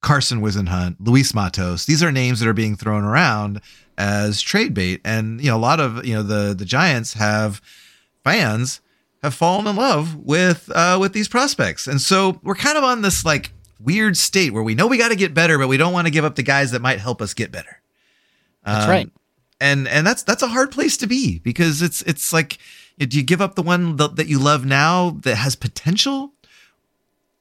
[0.02, 1.86] Carson Whisenhunt, Luis Matos.
[1.86, 3.62] These are names that are being thrown around
[3.98, 7.62] as trade bait, and you know a lot of you know the the Giants have
[8.26, 8.82] fans
[9.24, 13.02] have fallen in love with uh, with these prospects, and so we're kind of on
[13.02, 15.94] this like weird state where we know we got to get better, but we don't
[15.94, 17.82] want to give up the guys that might help us get better.
[18.66, 19.10] That's Um, right.
[19.62, 22.58] and and that's that's a hard place to be because it's it's like
[22.98, 26.34] do you give up the one that, that you love now that has potential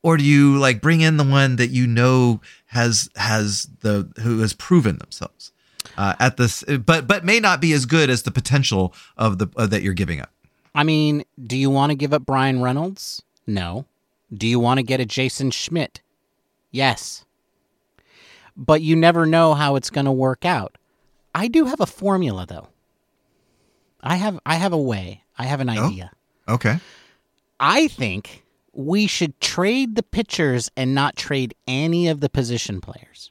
[0.03, 4.41] or do you like bring in the one that you know has has the who
[4.41, 5.53] has proven themselves
[5.97, 9.47] uh, at this but but may not be as good as the potential of the
[9.57, 10.31] uh, that you're giving up
[10.75, 13.23] I mean, do you want to give up Bryan Reynolds?
[13.47, 13.87] No.
[14.33, 16.01] Do you want to get a Jason Schmidt?
[16.71, 17.25] Yes.
[18.57, 20.77] But you never know how it's going to work out.
[21.35, 22.69] I do have a formula though.
[24.01, 25.23] I have I have a way.
[25.39, 25.87] I have an Oh?
[25.87, 26.13] idea.
[26.49, 26.79] okay
[27.59, 33.31] I think we should trade the pitchers and not trade any of the position players.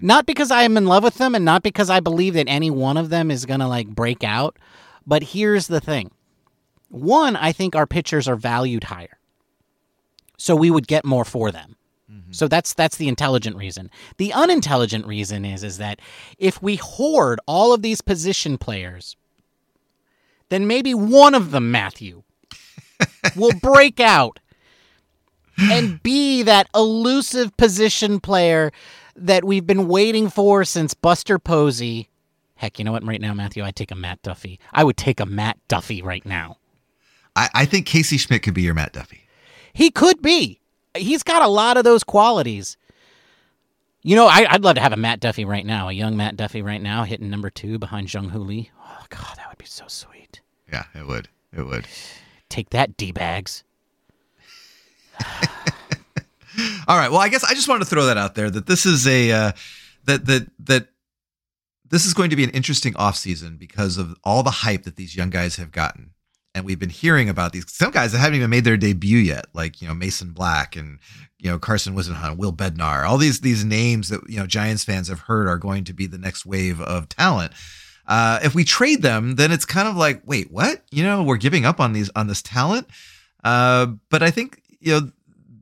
[0.00, 2.70] Not because I am in love with them and not because I believe that any
[2.70, 4.56] one of them is going to like break out,
[5.08, 6.10] but here's the thing.
[6.90, 9.18] One, I think our pitchers are valued higher.
[10.36, 11.76] So we would get more for them.
[12.10, 12.32] Mm-hmm.
[12.32, 13.90] So that's that's the intelligent reason.
[14.18, 16.00] The unintelligent reason is is that
[16.38, 19.16] if we hoard all of these position players,
[20.50, 22.22] then maybe one of them, Matthew,
[23.36, 24.40] will break out
[25.58, 28.70] and be that elusive position player
[29.16, 32.08] that we've been waiting for since Buster Posey.
[32.58, 33.06] Heck, you know what?
[33.06, 34.58] Right now, Matthew, I'd take a Matt Duffy.
[34.72, 36.56] I would take a Matt Duffy right now.
[37.36, 39.28] I, I think Casey Schmidt could be your Matt Duffy.
[39.72, 40.60] He could be.
[40.96, 42.76] He's got a lot of those qualities.
[44.02, 46.36] You know, I, would love to have a Matt Duffy right now, a young Matt
[46.36, 48.72] Duffy right now, hitting number two behind Jung Hoo Lee.
[48.82, 50.40] Oh God, that would be so sweet.
[50.68, 51.28] Yeah, it would.
[51.56, 51.86] It would.
[52.48, 53.62] Take that, d bags.
[56.88, 57.10] All right.
[57.10, 59.30] Well, I guess I just wanted to throw that out there that this is a
[59.30, 59.52] uh,
[60.06, 60.88] that that that
[61.90, 65.16] this is going to be an interesting offseason because of all the hype that these
[65.16, 66.12] young guys have gotten.
[66.54, 69.46] And we've been hearing about these some guys that haven't even made their debut yet,
[69.54, 70.98] like you know Mason Black and
[71.38, 75.08] you know Carson Whisenhunt, Will Bednar, all these these names that you know Giants fans
[75.08, 77.52] have heard are going to be the next wave of talent.
[78.06, 80.82] Uh, if we trade them, then it's kind of like, wait, what?
[80.90, 82.88] You know, we're giving up on these on this talent.
[83.44, 85.12] Uh, but I think you know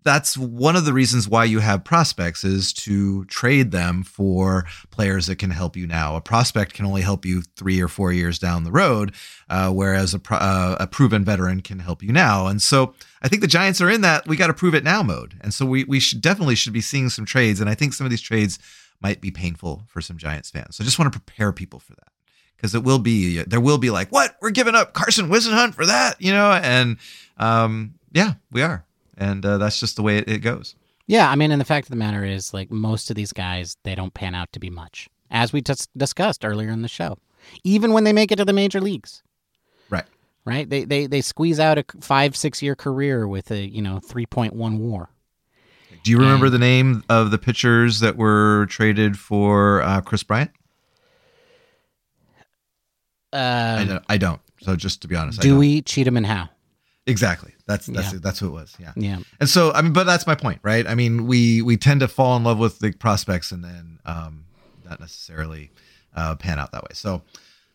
[0.07, 5.27] that's one of the reasons why you have prospects is to trade them for players
[5.27, 6.15] that can help you now.
[6.15, 9.13] A prospect can only help you three or four years down the road,
[9.51, 12.47] uh, whereas a, uh, a proven veteran can help you now.
[12.47, 15.03] And so I think the Giants are in that we got to prove it now
[15.03, 15.35] mode.
[15.41, 17.61] And so we we should definitely should be seeing some trades.
[17.61, 18.61] And I think some of these trades
[19.03, 20.77] might be painful for some Giants fans.
[20.77, 22.13] So I just want to prepare people for that
[22.57, 25.85] because it will be there will be like what we're giving up Carson Whisenhunt for
[25.85, 26.97] that, you know, and
[27.39, 28.86] um, yeah, we are
[29.17, 30.75] and uh, that's just the way it, it goes.
[31.07, 33.77] Yeah, I mean, and the fact of the matter is, like most of these guys,
[33.85, 37.19] they don't pan out to be much, as we just discussed earlier in the show.
[37.63, 39.23] Even when they make it to the major leagues,
[39.89, 40.07] right?
[40.45, 40.69] Right?
[40.69, 44.27] They they they squeeze out a five six year career with a you know three
[44.27, 45.11] point one WAR.
[46.03, 50.23] Do you remember and, the name of the pitchers that were traded for uh, Kris
[50.23, 50.53] Bryant?
[53.33, 56.49] Um, I, don't, I, don't, So just to be honest, Dewey, Cheatham, and Howe.
[57.09, 57.56] Exactly.
[57.67, 58.19] That's that's yeah.
[58.23, 58.77] that's who it was.
[58.79, 58.93] Yeah.
[58.95, 59.19] Yeah.
[59.41, 60.87] And so I mean, but that's my point, right?
[60.87, 64.45] I mean, we we tend to fall in love with the prospects and then um,
[64.89, 65.71] not necessarily
[66.15, 66.91] uh, pan out that way.
[66.93, 67.23] So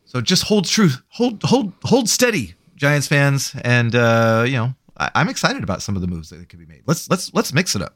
[0.06, 5.12] so just hold true, hold hold hold steady, Giants fans, and uh, you know I,
[5.16, 6.84] I'm excited about some of the moves that could be made.
[6.86, 7.96] Let's let's let's mix it up.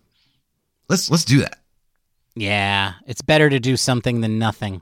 [0.90, 1.60] Let's let's do that.
[2.36, 4.82] Yeah, it's better to do something than nothing.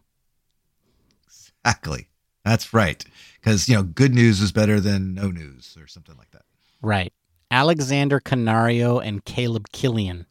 [1.28, 2.07] Exactly.
[2.43, 3.03] That's right.
[3.39, 6.43] Because you know, good news is better than no news, or something like that.
[6.84, 7.14] Right.
[7.50, 10.26] Alexander Canario and Caleb Killian.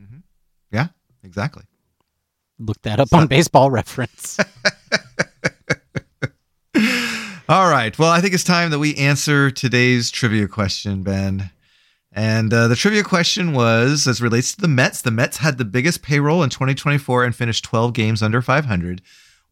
[0.00, 0.18] Mm-hmm.
[0.70, 0.88] Yeah,
[1.24, 1.64] exactly.
[2.58, 3.18] Look that up so.
[3.18, 4.38] on baseball reference.
[7.48, 7.98] All right.
[7.98, 11.50] Well, I think it's time that we answer today's trivia question, Ben.
[12.12, 15.02] And uh, the trivia question was as relates to the Mets.
[15.02, 19.02] The Mets had the biggest payroll in 2024 and finished 12 games under 500.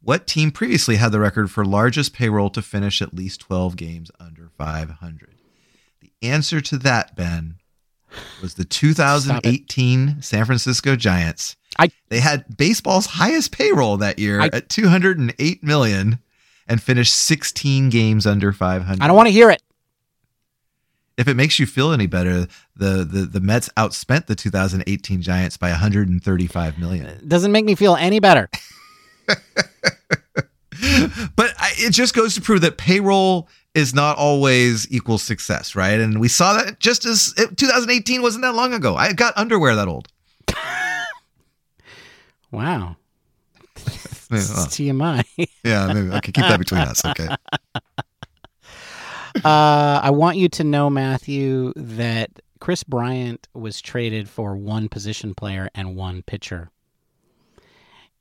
[0.00, 4.10] What team previously had the record for largest payroll to finish at least 12 games
[4.20, 5.34] under 500?
[6.00, 7.56] The answer to that, Ben,
[8.40, 11.56] was the 2018 San Francisco Giants.
[11.78, 16.20] I, they had baseball's highest payroll that year I, at 208 million
[16.66, 19.02] and finished 16 games under 500.
[19.02, 19.62] I don't want to hear it.
[21.16, 22.46] If it makes you feel any better,
[22.76, 27.06] the, the, the Mets outspent the 2018 Giants by 135 million.
[27.06, 28.48] It doesn't make me feel any better.
[31.36, 36.00] but it just goes to prove that payroll is not always equal success, right?
[36.00, 38.96] And we saw that just as 2018 wasn't that long ago.
[38.96, 40.08] I got underwear that old.
[42.50, 42.96] wow.
[43.76, 45.24] TMI.
[45.64, 47.04] yeah, maybe I can keep that between us.
[47.04, 47.28] Okay.
[49.44, 55.34] Uh, I want you to know, Matthew, that Kris Bryant was traded for one position
[55.34, 56.70] player and one pitcher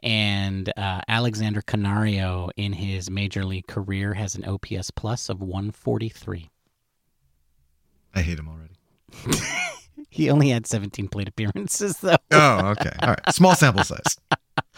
[0.04, 6.50] and uh, Alexander Canario in his major league career has an OPS plus of 143.
[8.14, 8.76] I hate him already.
[10.10, 12.16] he only had 17 plate appearances though.
[12.32, 12.92] oh, okay.
[13.00, 13.34] All right.
[13.34, 14.18] Small sample size.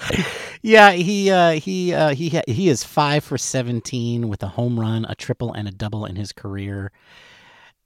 [0.61, 5.05] yeah, he uh, he uh, he he is 5 for 17 with a home run,
[5.07, 6.91] a triple and a double in his career.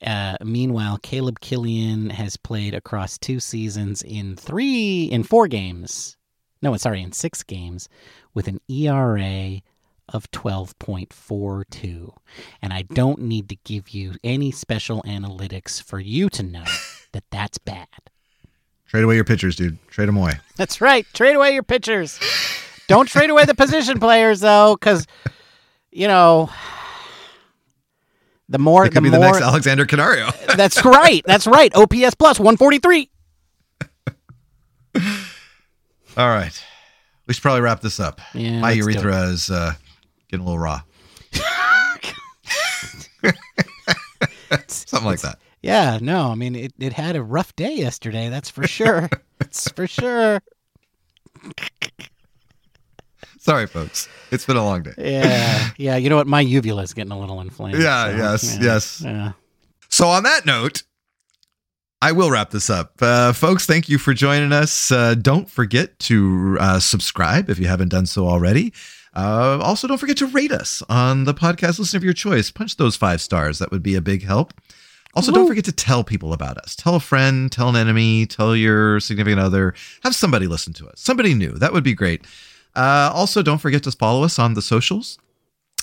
[0.05, 6.17] Uh, meanwhile, Caleb Killian has played across two seasons in three in four games
[6.63, 7.89] no, sorry, in six games
[8.33, 9.61] with an ERA
[10.09, 12.15] of 12.42.
[12.61, 16.63] And I don't need to give you any special analytics for you to know
[17.11, 17.87] that that's bad.
[18.87, 19.77] Trade away your pitchers, dude.
[19.87, 20.33] Trade them away.
[20.55, 21.03] That's right.
[21.13, 22.19] Trade away your pitchers.
[22.87, 25.07] don't trade away the position players, though, because,
[25.91, 26.51] you know.
[28.49, 30.29] The more, it could the be more, the next Alexander Canario.
[30.55, 31.23] that's right.
[31.25, 31.73] That's right.
[31.73, 33.09] OPS plus 143.
[36.15, 36.63] All right.
[37.25, 38.21] We should probably wrap this up.
[38.33, 39.73] Yeah, My urethra is uh,
[40.29, 40.81] getting a little raw.
[44.67, 45.39] Something like that.
[45.63, 48.29] Yeah, no, I mean, it, it had a rough day yesterday.
[48.29, 49.09] That's for sure.
[49.39, 50.41] that's for sure.
[53.39, 54.07] Sorry, folks.
[54.31, 54.93] It's been a long day.
[54.97, 55.95] Yeah, yeah.
[55.97, 56.27] You know what?
[56.27, 57.81] My uvula is getting a little inflamed.
[57.81, 59.01] Yeah, so, yes, yeah, yes.
[59.01, 59.31] Yeah.
[59.89, 60.83] So, on that note,
[62.03, 62.95] I will wrap this up.
[63.01, 64.91] Uh, folks, thank you for joining us.
[64.91, 68.73] Uh, don't forget to uh, subscribe if you haven't done so already.
[69.15, 72.51] Uh, also, don't forget to rate us on the podcast listen of your choice.
[72.51, 73.57] Punch those five stars.
[73.59, 74.53] That would be a big help.
[75.13, 76.75] Also, don't forget to tell people about us.
[76.75, 79.73] Tell a friend, tell an enemy, tell your significant other.
[80.03, 80.99] Have somebody listen to us.
[80.99, 81.53] Somebody new.
[81.53, 82.25] That would be great.
[82.75, 85.19] Uh, also, don't forget to follow us on the socials.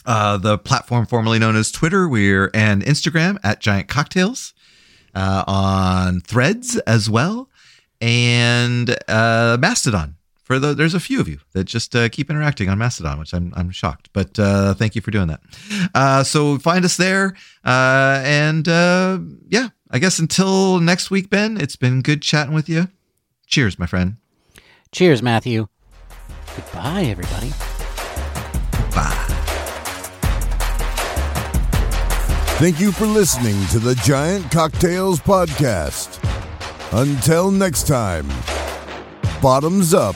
[0.04, 4.52] Uh, the platform formerly known as Twitter, we're and Instagram at Giant Cocktails,
[5.14, 7.48] uh, on Threads as well,
[8.00, 10.16] and uh, Mastodon.
[10.42, 13.32] For the there's a few of you that just uh, keep interacting on Mastodon, which
[13.32, 15.40] I'm I'm shocked, but uh, thank you for doing that.
[15.94, 21.56] Uh, so find us there, uh, and uh, yeah, I guess until next week, Ben.
[21.56, 22.88] It's been good chatting with you.
[23.46, 24.16] Cheers, my friend.
[24.90, 25.68] Cheers, Matthew.
[26.56, 27.50] Goodbye, everybody.
[28.92, 29.39] Bye.
[32.60, 36.20] Thank you for listening to the Giant Cocktails Podcast.
[36.92, 38.28] Until next time,
[39.40, 40.14] bottoms up.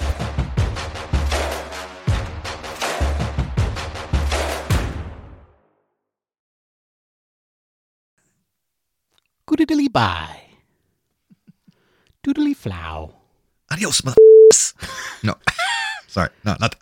[9.46, 10.42] Goodily bye.
[12.22, 13.14] Doodly flow.
[13.72, 14.18] Adios, mother.
[15.22, 15.34] no,
[16.08, 16.76] sorry, no, not.